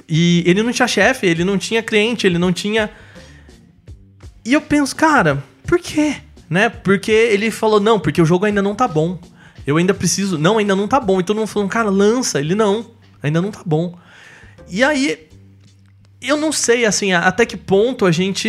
[0.07, 2.91] E ele não tinha chefe, ele não tinha cliente, ele não tinha.
[4.45, 6.17] E eu penso, cara, por quê?
[6.51, 6.69] Né?
[6.69, 9.19] Porque ele falou, não, porque o jogo ainda não tá bom.
[9.67, 10.39] Eu ainda preciso.
[10.39, 11.21] Não, ainda não tá bom.
[11.21, 12.41] E todo mundo falou, cara, lança.
[12.41, 12.87] Ele, não,
[13.23, 13.97] ainda não tá bom.
[14.69, 15.29] E aí,
[16.21, 18.49] eu não sei, assim, até que ponto a gente.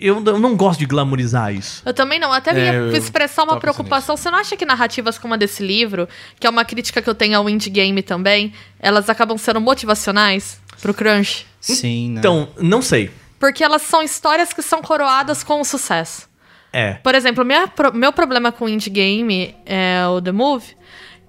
[0.00, 1.82] Eu, eu não gosto de glamorizar isso.
[1.84, 2.32] Eu também não.
[2.32, 4.16] Até É, ia eu expressar uma preocupação.
[4.16, 6.08] Você não acha que narrativas como a desse livro,
[6.40, 10.60] que é uma crítica que eu tenho ao indie game também, elas acabam sendo motivacionais
[10.80, 11.46] pro crunch?
[11.60, 12.18] Sim, né?
[12.20, 13.10] Então, não sei.
[13.38, 16.28] Porque elas são histórias que são coroadas com o sucesso.
[16.74, 16.94] É.
[16.94, 20.66] Por exemplo, minha meu problema com o indie game é o The Move,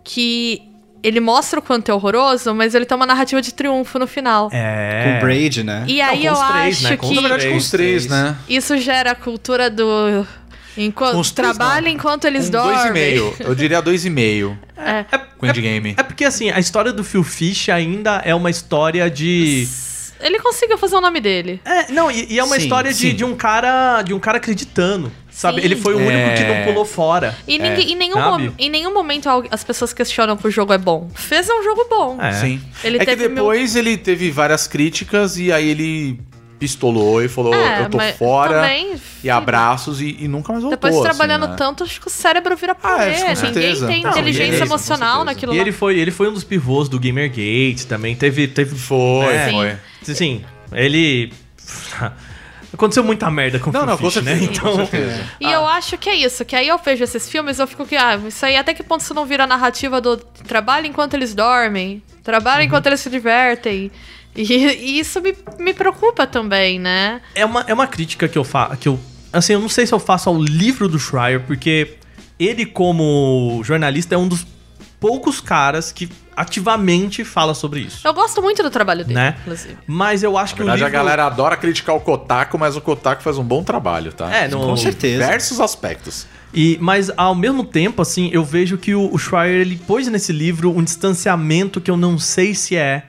[0.04, 0.62] que
[1.04, 4.50] ele mostra o quanto é horroroso, mas ele tem uma narrativa de triunfo no final.
[4.52, 5.04] É.
[5.04, 5.84] Com o Braid, né?
[5.88, 6.98] E aí com eu os três, acho né?
[6.98, 8.36] Com os que Na verdade, com os três, né?
[8.50, 10.26] isso gera a cultura do.
[10.78, 11.90] Enquanto, três, trabalha não.
[11.92, 12.74] enquanto eles Um dormem.
[12.74, 13.34] dois e meio.
[13.40, 15.06] Eu diria dois e meio É.
[15.38, 15.94] com indie game.
[15.96, 19.66] É porque, assim, a história do Phil Fish ainda é uma história de.
[20.20, 21.62] Ele conseguiu fazer o nome dele.
[21.64, 24.38] É, não, e, e é uma Sim, história de, de um cara de um cara
[24.38, 25.60] acreditando, sabe?
[25.60, 25.66] Sim.
[25.66, 26.34] Ele foi o único É.
[26.34, 27.36] que não pulou fora.
[27.48, 31.10] E ninguém- em, nenhum em nenhum momento as pessoas questionam que o jogo é bom.
[31.14, 32.18] Fez um jogo bom.
[32.22, 32.32] É.
[32.32, 32.62] Sim.
[32.84, 36.20] Ele é que teve depois ele teve várias críticas e aí ele
[36.58, 38.62] pistolou e falou: É, Eu tô fora.
[38.62, 40.90] também, E abraços e, e nunca mais voltou.
[40.90, 41.58] Depois trabalhando assim, né?
[41.58, 43.12] tanto, acho que o cérebro vira Ah, poder.
[43.12, 43.88] isso com Ninguém certeza.
[43.88, 45.62] tem Não, inteligência emocional naquilo E lá.
[45.62, 48.16] ele foi, ele foi um dos pivôs do Gamergate também.
[48.16, 48.48] Teve.
[48.48, 49.52] teve Foi, É.
[49.52, 50.16] foi.
[50.16, 51.34] Sim, ele.
[52.76, 54.38] Aconteceu muita merda com o Não, não, com Fish, né?
[54.44, 54.72] Então.
[54.78, 55.24] com certeza.
[55.40, 57.96] E eu acho que é isso, que aí eu vejo esses filmes, eu fico que,
[57.96, 61.34] ah, isso aí até que ponto isso não vira a narrativa do trabalho enquanto eles
[61.34, 62.66] dormem, trabalho Uhum.
[62.68, 63.90] enquanto eles se divertem.
[64.36, 67.22] E, e isso me, me preocupa também, né?
[67.34, 68.76] É uma, é uma crítica que eu faço.
[68.78, 69.00] Que eu,
[69.32, 71.96] assim, eu não sei se eu faço ao livro do Schreier, porque
[72.38, 74.46] ele, como jornalista, é um dos
[75.00, 78.08] poucos caras que ativamente fala sobre isso.
[78.08, 79.36] Eu gosto muito do trabalho dele, Né?
[79.42, 79.78] inclusive.
[79.88, 80.98] Mas eu acho Na que o verdade, livro...
[80.98, 84.30] a galera adora criticar o Kotaku, mas o Kotaku faz um bom trabalho, tá?
[84.34, 84.60] É, no...
[84.60, 85.24] Com certeza.
[85.24, 86.28] Diversos aspectos.
[86.54, 90.32] E, mas ao mesmo tempo, assim, eu vejo que o, o Schreier, ele pôs nesse
[90.32, 93.04] livro um distanciamento que eu não sei se é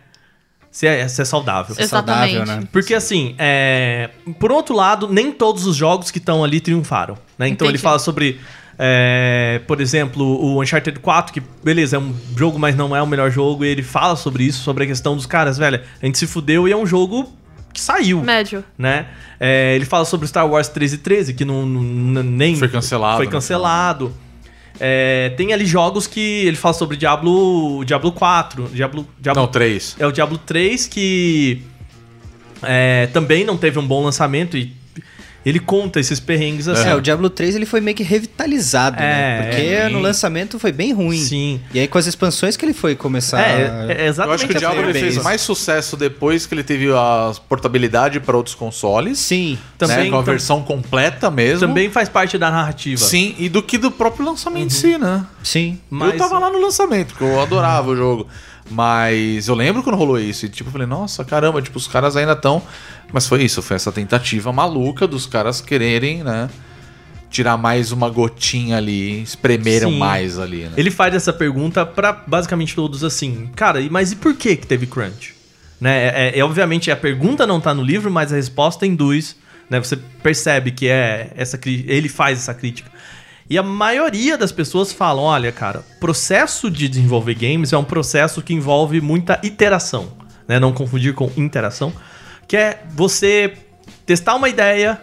[0.69, 1.75] se é, se é saudável.
[1.79, 2.35] Exatamente.
[2.35, 2.69] saudável, né?
[2.71, 4.11] Porque assim, é...
[4.39, 7.49] por outro lado, nem todos os jogos que estão ali triunfaram, né?
[7.49, 7.83] Então ele Entendi.
[7.83, 8.39] fala sobre,
[8.79, 13.07] é, por exemplo, o Uncharted 4, que beleza, é um jogo, mas não é o
[13.07, 16.19] melhor jogo, e ele fala sobre isso, sobre a questão dos caras, velho, a gente
[16.19, 17.33] se fudeu e é um jogo
[17.73, 18.65] que saiu, Médio.
[18.79, 19.07] né?
[19.39, 23.17] É, ele fala sobre Star Wars 13 e 13, que não, não- nem Foi cancelado,
[23.19, 23.33] Foi né?
[23.33, 24.13] cancelado.
[24.79, 29.97] É, tem ali jogos que ele fala sobre Diablo, Diablo 4, Diablo, Diablo Não, três.
[29.99, 31.63] é o Diablo 3 que
[32.63, 34.75] é, também não teve um bom lançamento e
[35.49, 36.89] ele conta esses perrengues assim.
[36.89, 39.43] É, o Diablo 3 ele foi meio que revitalizado, É, né?
[39.45, 39.89] Porque é.
[39.89, 41.19] no lançamento foi bem ruim.
[41.21, 41.61] Sim.
[41.73, 43.41] E aí com as expansões que ele foi começar.
[43.41, 44.59] É, é Eu exatamente acho que o assim.
[44.59, 45.05] Diablo Parabéns.
[45.15, 49.19] fez mais sucesso depois que ele teve a portabilidade para outros consoles.
[49.21, 49.57] Sim.
[49.79, 51.69] Também- né, com a tam- versão completa mesmo.
[51.69, 53.05] Também faz parte da narrativa.
[53.05, 55.25] Sim, e do que do próprio lançamento em si, né?
[55.45, 55.79] Sim.
[55.89, 58.27] Mas- Eu tava lá no lançamento, porque eu adorava o jogo.
[58.71, 60.47] Mas eu lembro quando rolou isso.
[60.47, 62.63] E tipo, eu falei, nossa, caramba, tipo, os caras ainda estão.
[63.13, 66.49] Mas foi isso, foi essa tentativa maluca dos caras quererem, né?
[67.31, 69.99] Tirar mais uma gotinha ali, espremeram Sim.
[69.99, 70.73] mais ali, né?
[70.77, 74.67] Ele faz essa pergunta pra basicamente todos assim, cara, e- mas e por que que
[74.67, 75.35] teve crunch?
[75.81, 76.05] Né?
[76.07, 79.37] É, é- é, obviamente a pergunta não tá no livro, mas a resposta induz,
[79.69, 79.79] né?
[79.79, 82.91] Você percebe que é essa ele faz essa crítica.
[83.49, 88.43] E a maioria das pessoas falam, olha, cara, processo de desenvolver games é um processo
[88.43, 90.09] que envolve muita iteração,
[90.49, 90.59] né?
[90.59, 91.93] Não confundir com interação,
[92.49, 93.55] que é você
[94.05, 95.01] testar uma ideia,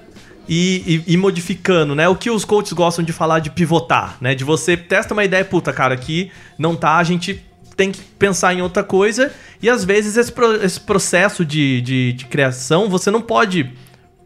[0.47, 2.07] e, e- e modificando, né?
[2.09, 4.35] O que os coaches gostam de falar de pivotar, né?
[4.35, 6.29] De você testa uma ideia, puta, cara, aqui
[6.59, 7.41] não tá, a gente
[7.77, 9.31] tem que pensar em outra coisa.
[9.61, 13.71] E às vezes esse, pro- esse processo de, de, de criação, você não pode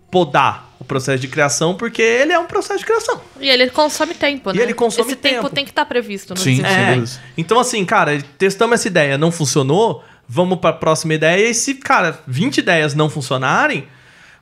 [0.09, 3.21] podar processo de criação, porque ele é um processo de criação.
[3.39, 4.61] E ele consome tempo, né?
[4.61, 5.49] ele consome Esse tempo, tempo.
[5.49, 7.07] tem que estar previsto no Sim, desenvolvimento.
[7.07, 7.19] sim.
[7.19, 7.31] É.
[7.37, 10.03] Então, assim, cara, testamos essa ideia, não funcionou.
[10.27, 11.49] vamos pra próxima ideia.
[11.49, 13.87] E se, cara, 20 ideias não funcionarem,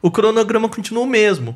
[0.02, 1.56] o cronograma continua o mesmo.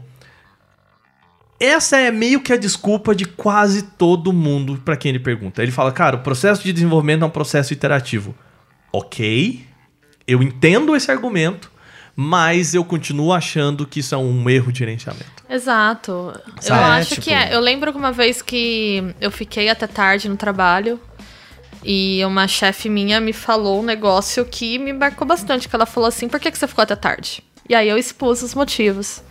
[1.60, 5.62] Essa é meio que a desculpa de quase todo mundo pra quem ele pergunta.
[5.62, 8.34] Ele fala, cara, o processo de desenvolvimento é um processo iterativo.
[8.94, 9.66] Ok,
[10.26, 11.70] eu entendo esse argumento,
[12.22, 15.26] mas eu continuo achando que isso é um erro de gerenciamento.
[15.50, 16.34] Exato.
[16.58, 16.84] Eu Sabe?
[17.00, 17.56] acho Tipo- que é.
[17.56, 21.00] Eu lembro que uma vez que eu fiquei até tarde no trabalho
[21.82, 25.70] e uma chefe minha me falou um negócio que me marcou bastante.
[25.70, 27.42] Que ela falou assim: por que, que você ficou até tarde?
[27.70, 29.24] E aí eu expus os motivos.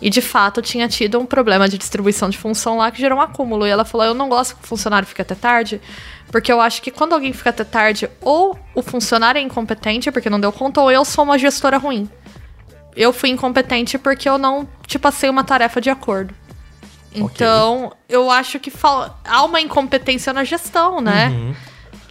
[0.00, 3.20] E de fato tinha tido um problema de distribuição de função lá que gerou um
[3.20, 3.66] acúmulo.
[3.66, 5.80] E ela falou: eu não gosto que o funcionário fique até tarde,
[6.30, 10.30] porque eu acho que quando alguém fica até tarde, ou o funcionário é incompetente porque
[10.30, 12.08] não deu conta, ou eu sou uma gestora ruim.
[12.96, 16.34] Eu fui incompetente porque eu não te passei uma tarefa de acordo.
[17.14, 21.28] Então, eu acho que fal- há uma incompetência na gestão, né?
[21.28, 21.54] Uhum.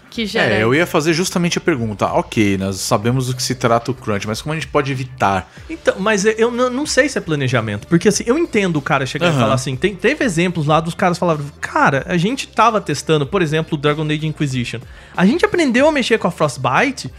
[0.10, 0.56] Que gera.
[0.56, 2.06] É, eu ia fazer justamente a pergunta.
[2.08, 5.50] Ok, nós sabemos do que se trata o crunch, mas como a gente pode evitar?
[5.70, 7.88] Então, mas eu- eu não sei se é planejamento.
[7.88, 9.40] Porque assim, eu entendo o cara chegar e Aham.
[9.40, 9.76] falar assim.
[9.78, 13.82] Tem, teve exemplos lá dos caras falando, cara, a gente tava testando, por exemplo, o
[13.82, 14.80] Dragon Age Inquisition.
[15.16, 17.10] A gente aprendeu a mexer com a Frostbite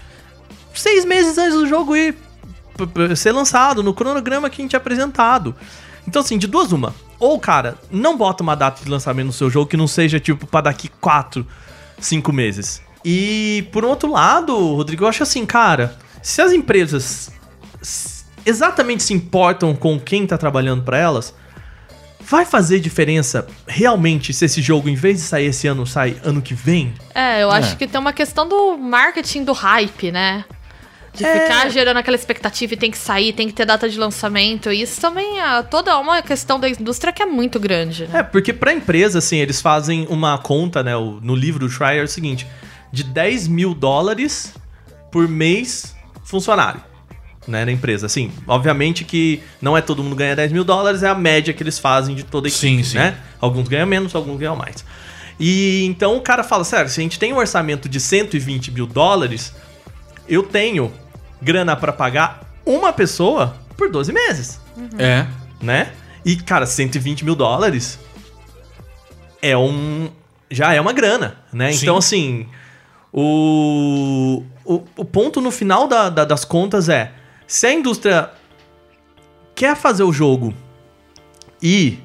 [0.75, 2.15] seis meses antes do jogo ir
[3.17, 5.55] ser lançado, no cronograma que a gente tinha apresentado.
[6.07, 6.95] Então, assim, de duas uma.
[7.19, 10.47] Ou, cara, não bota uma data de lançamento no seu jogo que não seja, tipo,
[10.47, 11.47] pra daqui quatro,
[11.99, 12.83] cinco meses.
[13.05, 17.31] E, por outro lado, Rodrigo, eu acho assim, cara, se as empresas
[18.45, 21.35] exatamente se importam com quem tá trabalhando pra elas,
[22.21, 26.41] vai fazer diferença realmente se esse jogo, em vez de sair esse ano, sai ano
[26.41, 26.95] que vem?
[27.15, 27.77] É, eu acho É.
[27.77, 30.45] que tem uma questão do marketing do hype, né?
[31.13, 31.41] De É.
[31.41, 34.71] ficar gerando aquela expectativa e tem que sair, tem que ter data de lançamento.
[34.73, 38.21] E isso também é toda uma questão da indústria que é muito grande, né?
[38.21, 40.93] É, porque pra empresa, assim, eles fazem uma conta, né?
[41.23, 42.47] No livro do Schreier é o seguinte:
[42.93, 44.55] de 10 mil dólares
[45.11, 46.81] por mês funcionário.
[47.49, 48.07] Né, na empresa.
[48.07, 51.63] Assim, obviamente que não é todo mundo ganha 10 mil dólares, é a média que
[51.63, 52.99] eles fazem de toda a equipe, Sim, sim.
[52.99, 53.17] né?
[53.41, 54.85] Alguns ganham menos, alguns ganham mais.
[55.41, 58.87] E então o cara fala, sério, se a gente tem um orçamento de 120 mil
[58.87, 59.53] dólares,
[60.31, 60.93] eu tenho
[61.43, 64.61] grana pra pagar uma pessoa por 12 meses
[64.99, 65.27] É.
[65.61, 65.93] né?
[66.25, 67.99] E, cara, 120 mil dólares
[69.43, 70.11] é um.
[70.51, 71.73] Já é uma grana, né?
[71.73, 71.83] Sim.
[71.83, 72.47] Então, assim.
[73.13, 77.13] O, o, o ponto no final da- da- das contas é:
[77.47, 78.31] se a indústria
[79.55, 80.55] quer fazer o jogo
[81.63, 81.99] e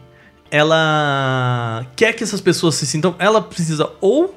[0.49, 3.15] ela quer que essas pessoas se sintam.
[3.19, 4.33] Ela precisa ou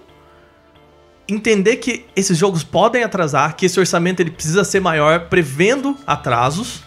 [1.28, 6.82] entender que esses jogos podem atrasar, que esse orçamento ele precisa ser maior, prevendo atrasos,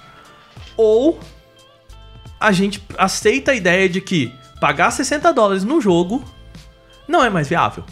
[0.75, 1.19] ou
[2.39, 6.23] a gente aceita a ideia de que pagar 60 dólares no jogo
[7.07, 7.83] não é mais viável.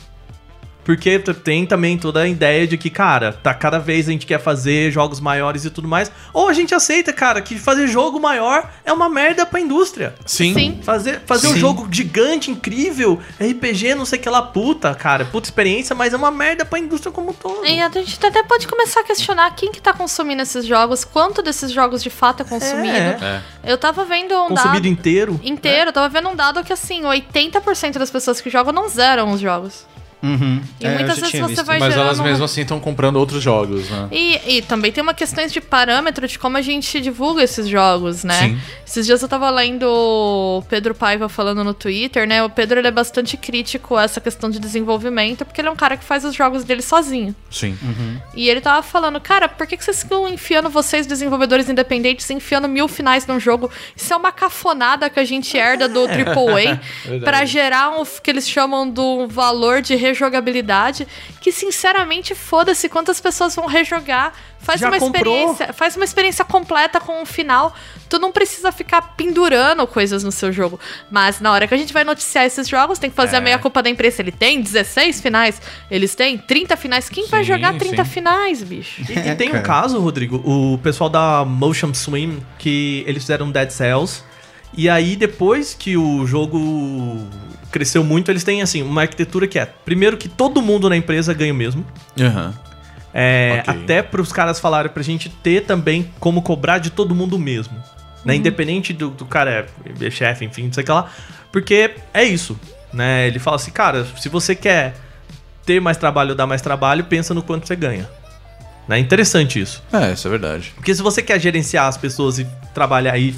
[0.90, 4.40] Porque tem também toda a ideia de que, cara, tá cada vez a gente quer
[4.40, 6.12] fazer jogos maiores e tudo mais.
[6.34, 10.16] Ou a gente aceita, cara, que fazer jogo maior é uma merda pra indústria.
[10.26, 10.52] Sim.
[10.56, 10.80] Sim.
[10.82, 11.60] Fazer, fazer um Sim.
[11.60, 16.18] jogo gigante, incrível, RPG, não sei o que lá, puta, cara, puta experiência, mas é
[16.18, 17.64] uma merda pra indústria como um todo.
[17.68, 21.44] E a gente até pode começar a questionar quem que tá consumindo esses jogos, quanto
[21.44, 22.98] desses jogos de fato é consumido.
[22.98, 23.44] É.
[23.64, 23.74] É.
[23.74, 24.88] Eu tava vendo um Consumido dado...
[24.88, 25.40] inteiro.
[25.44, 29.32] Inteiro, eu tava vendo um dado que assim, 80% das pessoas que jogam não zeram
[29.32, 29.88] os jogos.
[30.22, 30.62] Uhum.
[30.80, 31.66] E É, muitas vezes você visto.
[31.66, 34.08] vai Mas elas gerando mesmo assim estão comprando outros jogos, né?
[34.12, 38.24] E, e também tem uma questão de parâmetro de como a gente divulga esses jogos,
[38.24, 38.50] né?
[38.50, 38.60] Sim.
[38.86, 42.44] Esses dias eu tava lendo o Pedro Paiva falando no Twitter, né?
[42.44, 45.76] O Pedro ele é bastante crítico a essa questão de desenvolvimento, porque ele é um
[45.76, 47.36] cara que faz os jogos dele sozinho.
[47.50, 47.78] Sim.
[48.36, 52.68] E ele tava falando, cara, por que, que vocês ficam enfiando vocês, desenvolvedores independentes, enfiando
[52.68, 53.72] mil finais num jogo?
[53.96, 56.80] Isso é uma cafonada que a gente herda do AAA
[57.24, 61.08] pra gerar um que eles chamam do valor de rejogabilidade,
[61.42, 64.34] que sinceramente foda-se quantas pessoas vão rejogar.
[64.60, 65.34] Faz Já uma comprou?
[65.36, 67.74] experiência, faz uma experiência completa com um final.
[68.10, 70.78] Tu não precisa ficar pendurando coisas no seu jogo.
[71.10, 73.40] Mas na hora que a gente vai noticiar esses jogos, tem que fazer É.
[73.40, 74.22] a meia culpa da imprensa.
[74.22, 77.08] Ele tem 16 finais, eles têm 30 finais.
[77.08, 78.10] Quem vai Sim, jogar 30 sim.
[78.12, 79.02] finais, bicho?
[79.10, 83.70] E, e tem um caso, Rodrigo, o pessoal da Motion Swim, que eles fizeram Dead
[83.70, 84.24] Cells,
[84.76, 87.26] e aí depois que o jogo
[87.72, 91.34] cresceu muito, eles têm, assim, uma arquitetura que é, primeiro que todo mundo na empresa
[91.34, 91.86] ganha o mesmo,
[92.20, 92.54] Aham.
[93.14, 93.74] é, Ok.
[93.84, 97.40] até para os caras falarem pra gente ter também como cobrar de todo mundo o
[97.40, 97.78] mesmo,
[98.26, 99.68] né, independente do, do cara
[100.02, 101.10] é, é chefe, enfim, não sei o que lá,
[101.52, 102.60] porque é isso,
[102.94, 104.96] né, ele fala assim, cara, se você quer
[105.66, 108.10] ter mais trabalho ou dar mais trabalho, pensa no quanto você ganha.
[108.88, 108.98] Né?
[108.98, 109.84] Interessante isso.
[109.94, 110.72] É, isso é verdade.
[110.76, 113.36] Porque se você quer gerenciar as pessoas e trabalhar aí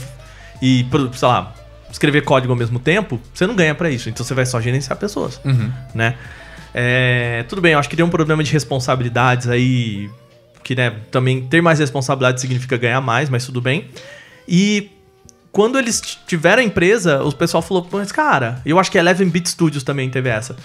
[0.61, 1.53] e, pro- sei lá,
[1.91, 4.09] escrever código ao mesmo tempo, você não ganha pra isso.
[4.09, 5.71] Então você vai só gerenciar pessoas, Uhum.
[5.93, 6.15] né?
[6.73, 10.09] É, tudo bem, eu acho que tem um problema de responsabilidades aí
[10.63, 13.89] que né, também ter mais responsabilidade significa ganhar mais, mas tudo bem.
[14.47, 14.89] E
[15.51, 19.27] quando eles tiveram a empresa, o pessoal falou, mas cara, eu acho que a Eleven
[19.27, 20.55] Beat Studios também teve essa.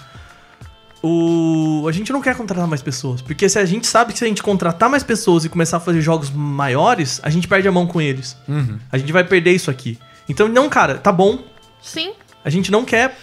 [1.03, 1.85] O...
[1.87, 4.27] A gente não quer contratar mais pessoas, porque se a gente sabe que se a
[4.27, 7.85] gente contratar mais pessoas e começar a fazer jogos maiores, a gente perde a mão
[7.85, 8.35] com eles.
[8.91, 9.97] A gente vai perder isso aqui.
[10.29, 11.39] Então, não, cara, tá bom.
[11.81, 12.13] Sim.
[12.43, 13.17] A gente não quer,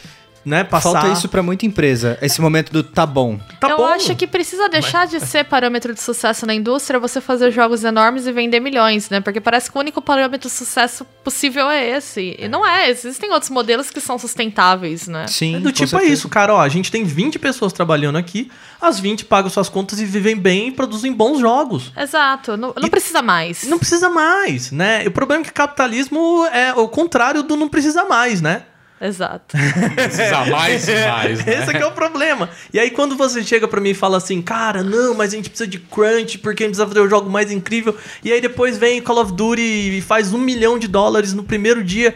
[0.44, 0.92] né, passar...
[0.92, 2.18] Falta isso pra muita empresa.
[2.20, 3.38] Esse momento do tá bom.
[3.58, 3.86] Tá eu bom.
[3.86, 8.26] acho que precisa deixar de ser parâmetro de sucesso na indústria você fazer jogos enormes
[8.26, 9.20] e vender milhões, né?
[9.20, 12.36] Porque parece que o único parâmetro de sucesso possível é esse.
[12.38, 12.90] E não é.
[12.90, 15.26] Existem outros modelos que são sustentáveis, né?
[15.26, 15.56] Sim.
[15.56, 16.12] É do tipo é certeza.
[16.12, 19.98] isso, cara, ó, a gente tem 20 pessoas trabalhando aqui, as 20 pagam suas contas
[20.00, 21.92] e vivem bem e produzem bons jogos.
[21.96, 22.56] Exato.
[22.56, 23.64] Não, não precisa mais.
[23.64, 25.04] Não precisa mais, né?
[25.04, 28.64] E o problema é que capitalismo é o contrário do não precisa mais, né?
[29.06, 29.56] Exato.
[29.94, 31.60] Precisa mais e mais, né?
[31.60, 32.48] Esse aqui é o problema.
[32.72, 35.50] E aí quando você chega pra mim e fala assim, cara, não, mas a gente
[35.50, 37.96] precisa de crunch porque a gente precisa fazer o jogo mais incrível.
[38.22, 41.84] E aí depois vem Call of Duty e faz um milhão de dólares no primeiro
[41.84, 42.14] dia.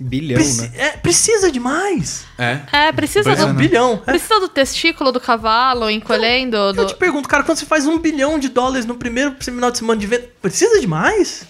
[0.00, 0.70] Bilhão, Preci- né?
[0.76, 2.24] é, precisa de mais.
[2.38, 2.60] É.
[2.70, 4.00] É, precisa É do, um bilhão.
[4.06, 4.12] É.
[4.12, 6.56] precisa do testículo do cavalo encolhendo.
[6.56, 6.86] Eu do...
[6.86, 10.00] te pergunto, cara, quando você faz um bilhão de dólares no primeiro final de semana
[10.00, 11.44] de venda, precisa de mais?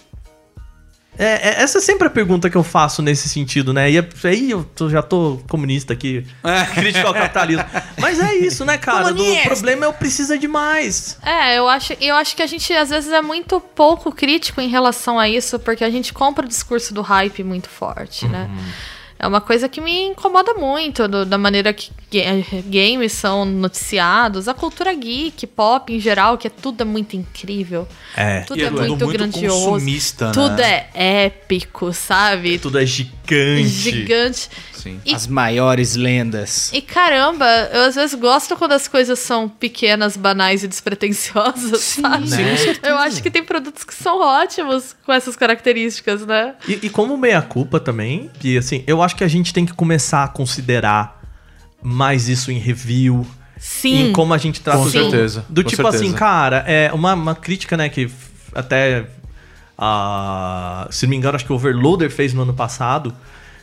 [1.19, 3.91] É, é- essa é sempre a pergunta que eu faço nesse sentido, né?
[3.91, 6.25] E é- aí eu tô- já tô comunista aqui,
[6.75, 7.65] crítico ao capitalismo.
[7.99, 9.13] Mas é isso, né, cara?
[9.13, 11.19] Do- O problema é o precisa de mais.
[11.25, 14.69] É, eu acho, eu acho que a gente às vezes é muito pouco crítico em
[14.69, 18.49] relação a isso, porque a gente compra o discurso do hype muito forte, né?
[19.21, 21.91] É uma coisa que me incomoda muito, do- da maneira que
[22.67, 27.87] games são noticiados, a cultura geek, pop em geral, que é tudo é muito incrível.
[28.17, 28.41] É.
[28.41, 29.65] Tudo E é é, tudo muito, muito grandioso.
[29.71, 30.33] consumista, né?
[30.33, 32.59] Tudo é épico, sabe?
[32.59, 33.69] Tudo é gigante.
[33.69, 34.49] Gigante.
[34.73, 35.01] Sim.
[35.05, 36.71] E- As maiores lendas.
[36.73, 42.29] E caramba, eu às vezes gosto quando as coisas são pequenas, banais e despretensiosas, sabe?
[42.31, 42.55] Né?
[42.83, 46.55] Eu acho que tem produtos que são ótimos com essas características, né?
[46.67, 50.25] E, e como meia-culpa também, que assim, eu acho que a gente tem que começar
[50.25, 51.18] a considerar
[51.83, 53.27] mais isso em review,
[53.59, 54.09] Sim.
[54.09, 55.11] em como a gente trata Com o jogo.
[55.11, 56.05] certeza, Do com tipo certeza.
[56.05, 58.11] assim, cara, é uma, uma crítica, né, que
[58.55, 59.07] até.
[59.77, 63.15] ah, se não me engano, acho que o Overloader fez no ano passado.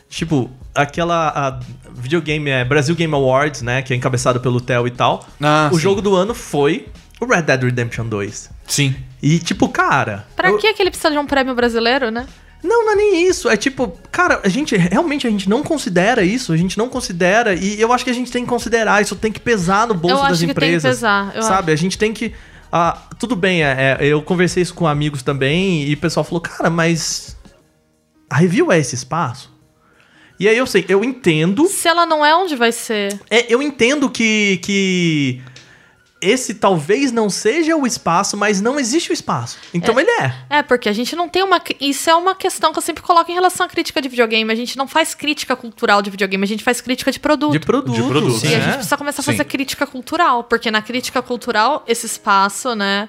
[0.08, 1.28] Tipo, aquela.
[1.30, 1.60] A
[1.92, 3.82] videogame é Brasil Game Awards, né?
[3.82, 5.26] Que é encabeçado pelo Theo e tal.
[5.42, 5.80] Ah, o sim.
[5.82, 6.86] jogo do ano foi
[7.20, 8.50] o Red Dead Redemption 2.
[8.66, 8.94] Sim.
[9.22, 10.24] E, tipo, cara.
[10.36, 12.26] Pra eu- que que ele precisa de um prêmio brasileiro, né?
[12.62, 13.48] Não, não é nem isso.
[13.48, 17.54] É tipo, cara, a gente realmente a gente não considera isso, a gente não considera
[17.54, 20.16] e eu acho que a gente tem que considerar, isso tem que pesar no bolso
[20.16, 20.96] Eu das acho que tem que empresas.
[20.96, 21.72] pesar, eu sabe?
[21.72, 22.32] A gente tem que
[22.72, 26.40] ah, tudo bem, é, é, eu conversei isso com amigos também e o pessoal falou,
[26.40, 27.36] cara, mas
[28.28, 29.54] a review é esse espaço?
[30.38, 33.18] E aí eu sei, eu entendo, Se ela não é, onde vai ser?
[33.30, 35.40] é, eu entendo que, que
[36.26, 39.58] esse talvez não seja o espaço, mas não existe o espaço.
[39.72, 40.34] Então ele é.
[40.50, 41.60] É, porque a gente não tem uma.
[41.80, 44.50] Isso é uma questão que eu sempre coloco em relação à crítica de videogame.
[44.52, 47.52] A gente não faz crítica cultural de videogame, a gente faz crítica de produto.
[47.52, 47.94] De produto.
[47.94, 48.64] De produto, E a né?
[48.64, 49.32] gente precisa começar a Sim.
[49.32, 53.08] fazer crítica cultural, porque na crítica cultural esse espaço, né,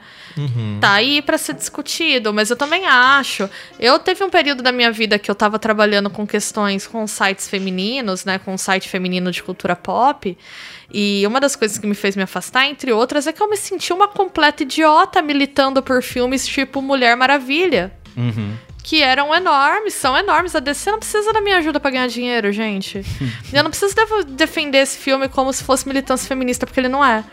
[0.80, 3.50] tá aí pra ser discutido, mas eu também acho.
[3.80, 7.48] Eu teve um período da minha vida que eu tava trabalhando com questões com sites
[7.48, 10.38] femininos, né, com um site feminino de cultura pop,
[10.94, 13.58] e uma das coisas que me fez me afastar, entre outras, é que eu me
[13.58, 17.92] senti uma completa idiota militando por filmes tipo Mulher Maravilha.
[18.84, 20.56] Que eram enormes, são enormes.
[20.56, 23.04] A DC não precisa da minha ajuda pra ganhar dinheiro, gente.
[23.52, 27.04] eu não preciso devo- defender esse filme como se fosse militância feminista, porque ele não
[27.04, 27.24] é.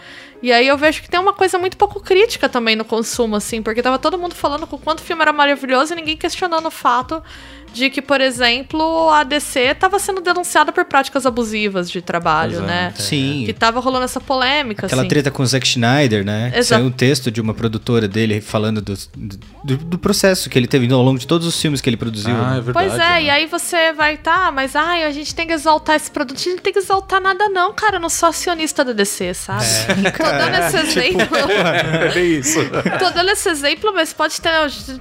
[0.42, 3.62] E aí eu vejo que tem uma coisa muito pouco crítica também no consumo, assim,
[3.62, 6.66] porque tava todo mundo falando com o quanto o filme era maravilhoso e ninguém questionando
[6.66, 7.22] o fato
[7.74, 12.64] de que, por exemplo, a DC tava sendo denunciada por práticas abusivas de trabalho, Pois
[12.64, 12.94] é, né?
[12.96, 13.42] Sim.
[13.44, 15.08] Que tava rolando essa polêmica, Aquela assim.
[15.08, 16.52] treta com o Zack Schneider, né?
[16.54, 16.64] Exato.
[16.66, 18.94] Saiu um texto de uma produtora dele falando do,
[19.64, 22.34] do, do processo que ele teve ao longo de todos os filmes que ele produziu.
[22.34, 22.72] Ah, é verdade.
[22.72, 23.22] Pois é, né?
[23.24, 26.36] e aí você vai, tá, mas ai, a gente tem que exaltar esse produto.
[26.36, 27.96] A gente não tem que exaltar nada, não, cara.
[27.96, 29.64] Eu não sou acionista da DC, sabe?
[30.16, 31.24] Tô dando esse exemplo.
[31.64, 32.58] É bem isso.
[32.98, 34.50] Tô dando esse exemplo, mas pode ter.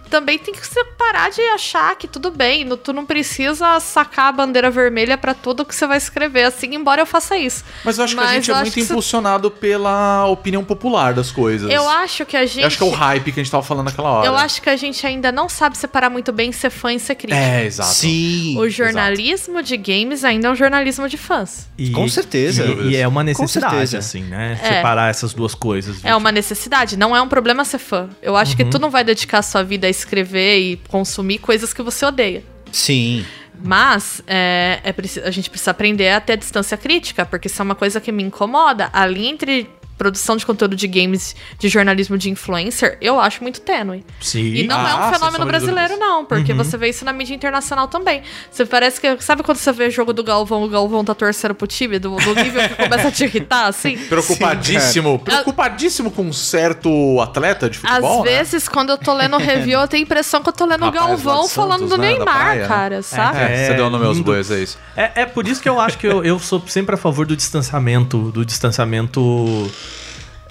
[0.09, 0.61] Também tem que
[0.97, 2.62] parar de achar que tudo bem.
[2.63, 6.75] No- Tu não precisa sacar a bandeira vermelha pra tudo que você vai escrever, assim,
[6.75, 7.63] embora eu faça isso.
[7.83, 11.31] Mas eu acho que a Mas gente é muito você- impulsionado pela opinião popular das
[11.31, 11.71] coisas.
[11.71, 12.61] Eu acho que a gente.
[12.61, 14.27] Eu acho que é o hype que a gente tava falando naquela hora.
[14.27, 17.15] Eu acho que a gente ainda não sabe separar muito bem ser fã e ser
[17.15, 17.39] crítico.
[17.41, 17.89] É, exato.
[17.89, 18.57] Sim.
[18.59, 21.67] O jornalismo de games ainda é um jornalismo de fãs.
[21.77, 22.65] E- Com certeza.
[22.65, 24.57] E, e é uma necessidade, assim, né?
[24.61, 24.67] É.
[24.75, 26.03] Separar essas duas coisas.
[26.03, 28.09] É uma necessidade, não é um problema ser fã.
[28.21, 31.73] Eu acho que tu não vai dedicar a sua vida a escrever e consumir coisas
[31.73, 32.43] que você odeia.
[32.73, 33.23] Sim.
[33.63, 34.95] Mas é, é
[35.25, 38.23] a gente precisa aprender a ter distância crítica, porque isso é uma coisa que me
[38.23, 38.89] incomoda.
[38.91, 43.61] A linha entre produção de conteúdo de games, de jornalismo de influencer, eu acho muito
[43.61, 44.03] tênue.
[44.19, 44.53] Sim.
[44.53, 46.57] E não é Ah, um sem fenômeno brasileiro, não, porque Uhum.
[46.57, 48.21] você vê isso na mídia internacional também.
[48.51, 49.21] Você parece que.
[49.21, 52.35] Sabe quando você vê jogo do Galvão, o Galvão tá torcendo pro time, do, do
[52.35, 53.97] nível que começa a te irritar, assim?
[54.09, 55.19] Preocupadíssimo.
[55.19, 56.89] preocupadíssimo com um certo
[57.21, 58.31] atleta de Às futebol, né?
[58.31, 60.91] vezes, quando eu tô lendo review, eu tenho a impressão que eu tô lendo o
[60.91, 62.67] Galvão de falando Santos, do né, Neymar, praia, né?
[62.67, 63.37] cara, sabe?
[63.39, 64.25] É, você deu o nome aos lindo.
[64.25, 64.77] bois, é isso.
[64.95, 67.35] É, é por isso que eu acho que eu, eu sou sempre a favor do
[67.35, 69.71] distanciamento, do distanciamento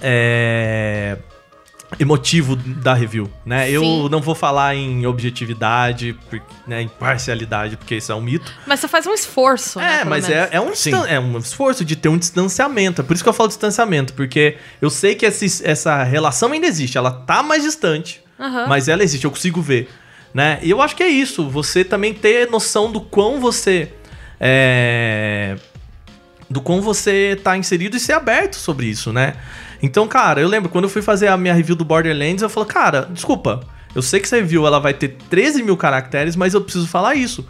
[0.02, 1.16] é,
[1.98, 3.70] emotivo da review, né?
[3.70, 4.08] Eu Sim.
[4.10, 6.16] não vou falar em objetividade,
[6.66, 8.50] né, em parcialidade, porque isso é um mito.
[8.66, 9.94] Mas você faz um esforço, né?
[9.94, 10.72] É, pelo mas é, é, um
[11.06, 13.02] é um esforço de ter um distanciamento.
[13.02, 16.66] É por isso que eu falo distanciamento, porque eu sei que esse- essa relação ainda
[16.66, 16.96] existe.
[16.98, 18.66] Ela tá mais distante, Aham.
[18.68, 19.88] mas ela existe, eu consigo ver.
[20.34, 20.58] Né?
[20.62, 21.46] E eu acho que é isso.
[21.50, 23.92] Você também ter noção do quão você.
[24.40, 25.56] É,
[26.48, 29.34] do quão você tá inserido e ser aberto sobre isso, né?
[29.82, 32.68] Então, cara, eu lembro quando eu fui fazer a minha review do Borderlands, eu falei,
[32.68, 33.60] cara, desculpa,
[33.94, 37.14] eu sei que essa review ela vai ter 13 mil caracteres, mas eu preciso falar
[37.16, 37.46] isso.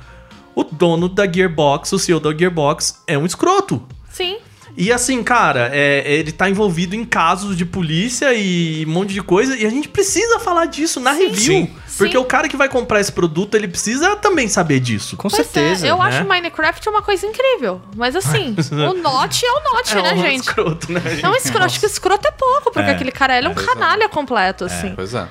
[0.55, 3.87] O dono da Gearbox, o CEO da Gearbox, é um escroto.
[4.09, 4.39] Sim.
[4.74, 9.22] E assim, cara, é, ele tá envolvido em casos de polícia e um monte de
[9.22, 11.66] coisa, e a gente precisa falar disso na review.
[11.66, 11.70] Sim.
[11.98, 12.18] Porque Sim.
[12.18, 15.14] o cara que vai comprar esse produto, ele precisa também saber disso.
[15.16, 15.86] Com Pois certeza.
[15.86, 16.04] é, eu né?
[16.04, 17.82] acho Minecraft uma coisa incrível.
[17.94, 18.56] Mas assim,
[18.88, 20.40] o Note é o Note, né, um gente?
[20.40, 21.22] escroto, né, gente?
[21.22, 22.94] Não, escroto, acho que escroto é pouco, porque É.
[22.94, 24.94] aquele cara ele é um canalha completo, assim.
[24.96, 25.28] Pois é.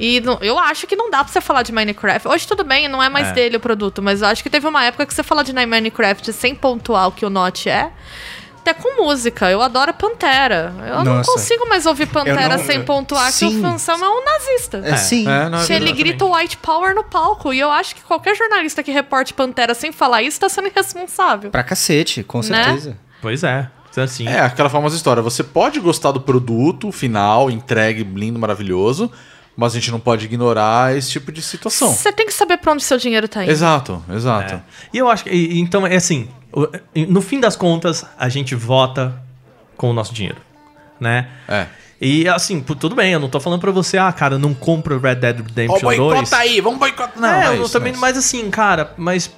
[0.00, 2.26] E não- eu acho que não dá pra você falar de Minecraft.
[2.28, 3.32] Hoje tudo bem, não é mais É.
[3.32, 6.32] dele o produto, mas eu acho que teve uma época que você fala de Minecraft
[6.32, 7.90] sem pontuar o que o Note é.
[8.68, 9.50] Até com música.
[9.50, 10.74] Eu adoro Pantera.
[10.86, 11.32] Eu não Nossa.
[11.32, 13.58] consigo mais ouvir Pantera não- sem pontuar que Sim.
[13.58, 14.82] o Fansão é um nazista.
[14.84, 15.26] É, sim.
[15.26, 17.52] É, não, é Se ele grita white power no palco.
[17.52, 21.50] E eu acho que qualquer jornalista que reporte Pantera sem falar isso tá sendo irresponsável.
[21.50, 22.42] Pra cacete, com Né?
[22.64, 22.98] certeza.
[23.22, 23.68] Pois é.
[23.90, 25.22] Então, assim, É, aquela famosa história.
[25.22, 29.10] Você pode gostar do produto final, entregue, lindo, maravilhoso,
[29.56, 31.92] mas a gente não pode ignorar esse tipo de situação.
[31.92, 33.50] Você tem que saber pra onde seu dinheiro tá indo.
[33.50, 34.54] Exato, exato.
[34.54, 34.60] É.
[34.92, 35.30] E eu acho que.
[35.30, 36.28] e- Então, é assim.
[37.08, 39.20] No fim das contas, a gente vota
[39.76, 40.38] com o nosso dinheiro.
[41.00, 41.28] Né?
[41.46, 41.66] É.
[42.00, 45.00] E assim, tudo bem, eu não tô falando pra você, ah, cara, não compra o
[45.00, 45.98] Red Dead Redemption 2.
[45.98, 47.18] boicota aí, vamos boicotar.
[47.20, 49.30] Não, é, não eu isso, também, não é mas assim, cara, mas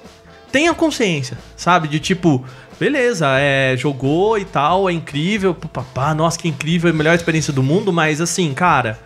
[0.51, 1.87] tenha consciência, sabe?
[1.87, 2.45] De tipo,
[2.79, 7.51] beleza, é, jogou e tal, é incrível, papá, nossa, que incrível, é a melhor experiência
[7.51, 8.99] do mundo, mas assim, cara,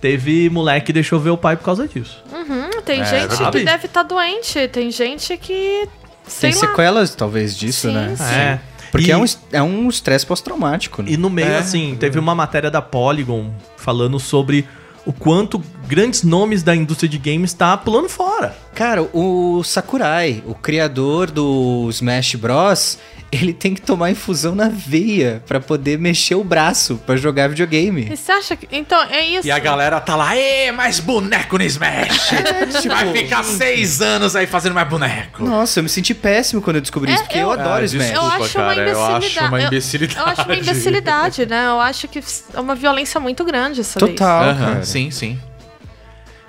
[0.00, 2.22] teve moleque que deixou ver o pai por causa disso.
[2.32, 3.58] Hum, tem É, gente sabe?
[3.58, 4.68] que deve estar doente.
[4.68, 5.88] Tem gente que.
[6.28, 6.66] Sei Tem lá.
[6.68, 8.14] sequelas, talvez, disso, Sim, né?
[8.16, 8.24] sim.
[8.34, 8.60] É.
[8.90, 11.10] Porque E- é um é um estresse pós-traumático, né?
[11.10, 11.58] E no meio, É.
[11.58, 14.66] assim, teve uma matéria da Polygon falando sobre
[15.04, 18.56] o quanto grandes nomes da indústria de games tá pulando fora.
[18.74, 22.98] Cara, o Sakurai, o criador do Smash Bros,
[23.30, 28.08] ele tem que tomar infusão na veia pra poder mexer o braço pra jogar videogame.
[28.10, 28.66] E você acha que.
[28.74, 29.46] Então, é isso.
[29.46, 32.30] E a galera tá lá, ê, mais boneco no Smash.
[32.88, 35.44] Vai ficar seis anos aí fazendo mais boneco.
[35.44, 37.84] Nossa, eu me senti péssimo quando eu descobri É, isso, porque eu, eu- adoro Ah,
[37.84, 38.06] Smash.
[38.08, 39.26] Eu Desculpa, acho uma cara, eu imbecilidade.
[39.26, 40.18] acho uma Eu- imbecilidade.
[40.20, 41.66] Eu, acho uma imbecilidade, né?
[41.66, 42.18] Eu acho que
[42.54, 44.08] é uma violência muito grande isso daí.
[44.10, 44.84] Total, cara.
[44.84, 45.38] sim, sim.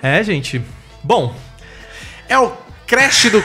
[0.02, 0.62] É, gente.
[1.02, 1.34] Bom,
[2.28, 2.52] É o
[2.86, 3.44] crash do.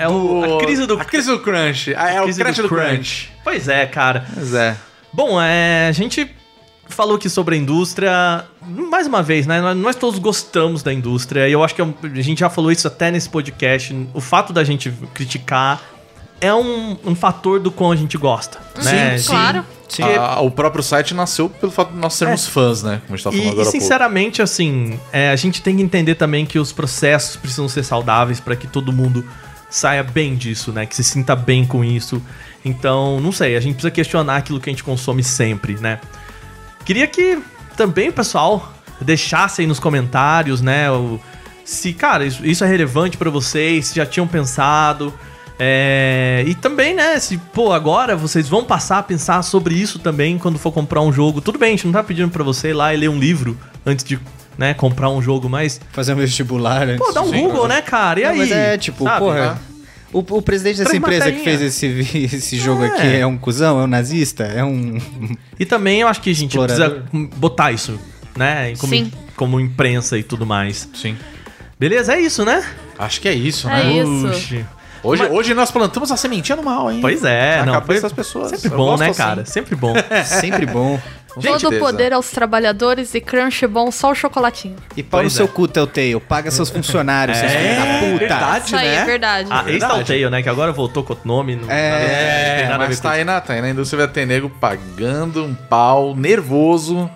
[0.00, 0.94] É o, a crise do.
[1.00, 1.94] A crise do crunch.
[1.96, 3.30] Ah, É o crise crash do, crunch.
[3.44, 4.24] Pois é, cara.
[4.34, 4.76] Pois é.
[5.12, 6.30] Bom, é, a gente
[6.88, 8.44] falou aqui sobre a indústria.
[8.66, 9.60] Mais uma vez, né?
[9.74, 11.48] Nós, todos gostamos da indústria.
[11.48, 13.94] E eu acho que é a gente já falou isso até nesse podcast.
[14.14, 15.80] O fato da gente criticar
[16.40, 18.58] é um, um fator do quão a gente gosta.
[18.82, 19.18] né?
[19.18, 19.64] Sim, claro.
[19.88, 20.02] Sim.
[20.18, 23.02] Ah, o próprio site nasceu pelo fato de nós sermos fãs, né?
[23.06, 23.80] Como a gente tá falando E, agora e há pouco.
[23.80, 28.38] sinceramente, assim, é, a gente tem que entender também que os processos precisam ser saudáveis
[28.40, 29.24] para que todo mundo
[29.70, 30.84] saia bem disso, né?
[30.84, 32.22] Que se sinta bem com isso.
[32.64, 35.98] Então, não sei, a gente precisa questionar aquilo que a gente consome sempre, né?
[36.84, 37.38] Queria que
[37.76, 40.90] também, pessoal, deixasse aí nos comentários, né?
[40.90, 41.18] o-
[41.64, 45.14] se, cara, isso, isso é relevante pra vocês, se já tinham pensado.
[45.62, 50.38] É, e também, né, se, pô, agora vocês vão passar a pensar sobre isso também
[50.38, 51.40] quando for comprar um jogo.
[51.40, 53.56] Tudo bem, a gente não tá pedindo pra você ir lá e ler um livro
[53.84, 54.18] antes de,
[54.58, 56.98] né, comprar um jogo, mas, Fazer um vestibular antes.
[57.04, 58.20] pô, dá um Google, né, cara?
[58.20, 58.38] E Não, aí?
[58.38, 59.18] mas é, tipo, Sabe?
[59.18, 59.58] porra.
[60.12, 61.86] O, o presidente dessa Três empresa que fez esse,
[62.34, 62.88] esse jogo É.
[62.88, 63.80] aqui é um cuzão?
[63.80, 64.42] É um nazista?
[64.44, 64.98] É um.
[65.58, 67.02] E também eu acho que a gente Explorador.
[67.02, 67.98] precisa botar isso,
[68.36, 69.12] né, como, Sim.
[69.36, 70.88] como imprensa e tudo mais.
[70.94, 71.16] Sim.
[71.78, 72.14] Beleza?
[72.14, 72.62] É isso, né?
[72.98, 73.92] Acho que é isso, É né?
[74.02, 74.28] isso.
[74.28, 74.68] Puxa.
[75.02, 76.98] Hoje, Mas- hoje nós plantamos a sementinha do mal, hein?
[77.00, 77.72] Pois é, Na não.
[77.74, 78.50] cabeça foi- das pessoas.
[78.50, 79.16] Sempre bom, né, assim.
[79.18, 79.44] cara?
[79.46, 79.94] Sempre bom.
[80.24, 81.00] Sempre bom.
[81.32, 81.78] Todo Gentileza.
[81.84, 84.74] poder aos trabalhadores e crunch bom, só o chocolatinho.
[84.96, 85.48] E pau no seu é.
[85.48, 86.18] cu, Telltale.
[86.18, 88.18] Paga seus funcionários, seus filhos da puta.
[88.18, 88.66] verdade.
[88.66, 88.94] Isso aí, né?
[88.96, 89.48] é verdade.
[89.48, 89.92] Ah, Verdade.
[90.00, 90.42] ex-Telltale, né?
[90.42, 91.54] Que agora voltou com outro nome.
[91.54, 95.44] Não, É, não mas tá aí, na, tá aí na indústria vai ter nego pagando
[95.44, 97.08] um pau, nervoso.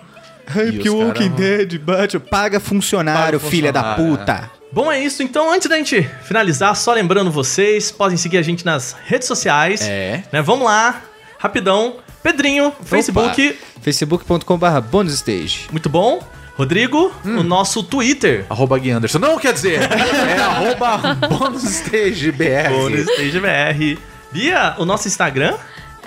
[0.55, 2.17] Ai, E porque o Walking Dead bate.
[2.17, 4.51] Paga funcionário, Paga filha da funcionário, puta.
[4.71, 5.23] Bom, é isso.
[5.23, 9.81] Então, antes da gente finalizar, só lembrando vocês, podem seguir a gente nas redes sociais.
[9.81, 10.23] É.
[10.31, 10.41] Né?
[10.41, 11.01] Vamos lá,
[11.37, 11.97] rapidão.
[12.21, 15.67] Pedrinho, Facebook, Facebook.com.br bonusstage.
[15.71, 16.19] muito bom.
[16.57, 17.39] Rodrigo, Hum.
[17.39, 18.45] o nosso Twitter.
[18.49, 19.19] Arroba Gui Anderson.
[19.19, 22.69] Não, quer dizer, é arroba BonusStageBR.
[22.69, 23.97] BonusStageBR.
[24.31, 25.55] Bia, o nosso Instagram.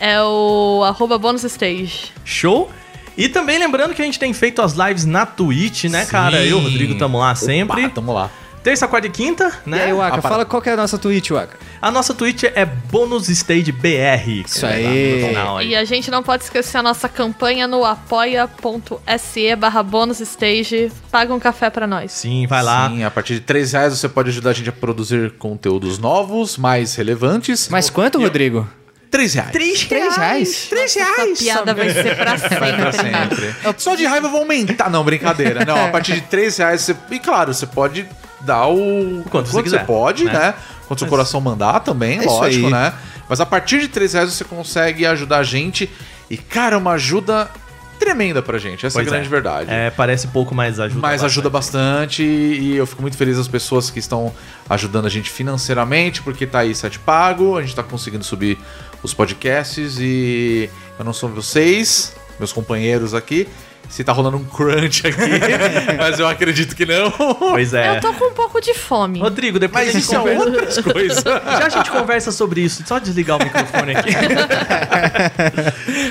[0.00, 2.12] É o arroba bonus stage.
[2.24, 2.70] Show.
[3.16, 6.38] E também lembrando que a gente tem feito as lives na Twitch, né, cara?
[6.44, 7.84] Eu e o Rodrigo estamos lá sempre.
[7.86, 8.30] Opa, tamo lá.
[8.68, 9.84] Terça, quarta e quinta, E né?
[9.84, 11.56] aí, Waka, fala qual que é a nossa Twitch, Waka.
[11.80, 14.44] A nossa Twitch é Bonus Stage BR.
[14.46, 15.24] Isso aí.
[15.26, 15.68] Final aí.
[15.68, 20.92] E a gente não pode esquecer a nossa campanha no apoia.se barra bonus stage.
[21.10, 22.12] Paga um café pra nós.
[22.12, 22.90] Sim, vai lá.
[22.90, 26.58] Sim, a partir de 3 reais você pode ajudar a gente a produzir conteúdos novos,
[26.58, 27.70] mais relevantes.
[27.70, 28.68] Mas quanto, Rodrigo?
[29.10, 29.50] 3 reais.
[29.52, 30.66] Três Três reais.
[30.68, 31.38] Três Essa reais.
[31.38, 33.36] piada vai ser pra Vai pra sempre.
[33.50, 33.74] sempre.
[33.78, 34.90] Só de raiva eu vou aumentar.
[34.90, 35.64] Não, brincadeira.
[35.64, 36.94] Não, a partir de 3 reais você.
[37.10, 38.06] E claro, você pode
[38.40, 39.24] dar o.
[39.30, 40.32] Quanto você quiser, pode, né?
[40.32, 40.54] né?
[40.86, 42.94] Quanto seu coração mandar também, É lógico, né?
[43.28, 45.90] Mas a partir de 3 reais você consegue ajudar a gente.
[46.30, 47.50] E, cara, é uma ajuda
[47.98, 48.86] tremenda pra gente.
[48.86, 49.30] Essa Pois é a grande é.
[49.30, 49.70] verdade.
[49.70, 51.00] É, parece pouco, mas ajuda.
[51.00, 51.30] Mas bastante.
[51.30, 54.32] ajuda bastante e eu fico muito feliz as pessoas que estão
[54.68, 58.58] ajudando a gente financeiramente, porque tá aí site pago, a gente tá conseguindo subir
[59.02, 63.48] os podcasts e eu não sou vocês, meus companheiros aqui,
[63.88, 65.20] se tá rolando um crunch aqui,
[65.98, 67.10] mas eu acredito que não.
[67.10, 67.96] Pois é.
[67.96, 69.18] Eu tô com um pouco de fome.
[69.18, 70.44] Rodrigo, depois Mas a gente isso é conversa.
[70.44, 71.24] outras coisas.
[71.24, 72.84] Já a gente conversa sobre isso.
[72.86, 74.10] Só desligar o microfone aqui.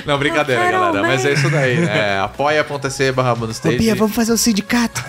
[0.05, 1.01] Não, brincadeira, galera.
[1.01, 2.19] Mas é isso daí, né?
[2.21, 3.78] Apoia.se barra Ô.
[3.78, 5.03] Bia, vamos fazer o sindicato.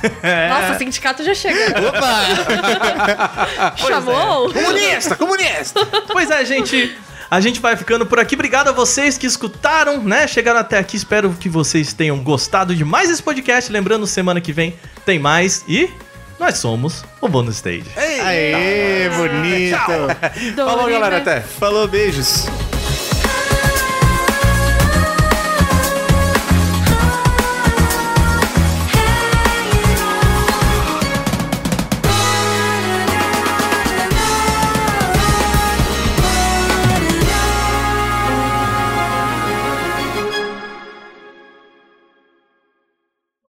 [0.48, 1.88] Nossa, o sindicato já chegou.
[1.88, 3.74] Opa!
[3.76, 4.52] Chamou?
[4.52, 5.86] Comunista, comunista!
[6.12, 6.96] Pois é, gente.
[7.30, 8.34] A gente vai ficando por aqui.
[8.34, 10.26] Obrigado a vocês que escutaram, né?
[10.26, 10.96] Chegaram até aqui.
[10.96, 13.70] Espero que vocês tenham gostado de mais esse podcast.
[13.70, 14.74] Lembrando, semana que vem
[15.04, 15.62] tem mais.
[15.68, 15.90] E
[16.40, 17.84] nós somos o Bônus Stage.
[17.96, 20.56] Aê, bonito.
[20.56, 21.40] Falou, galera, até.
[21.40, 22.46] Falou, beijos.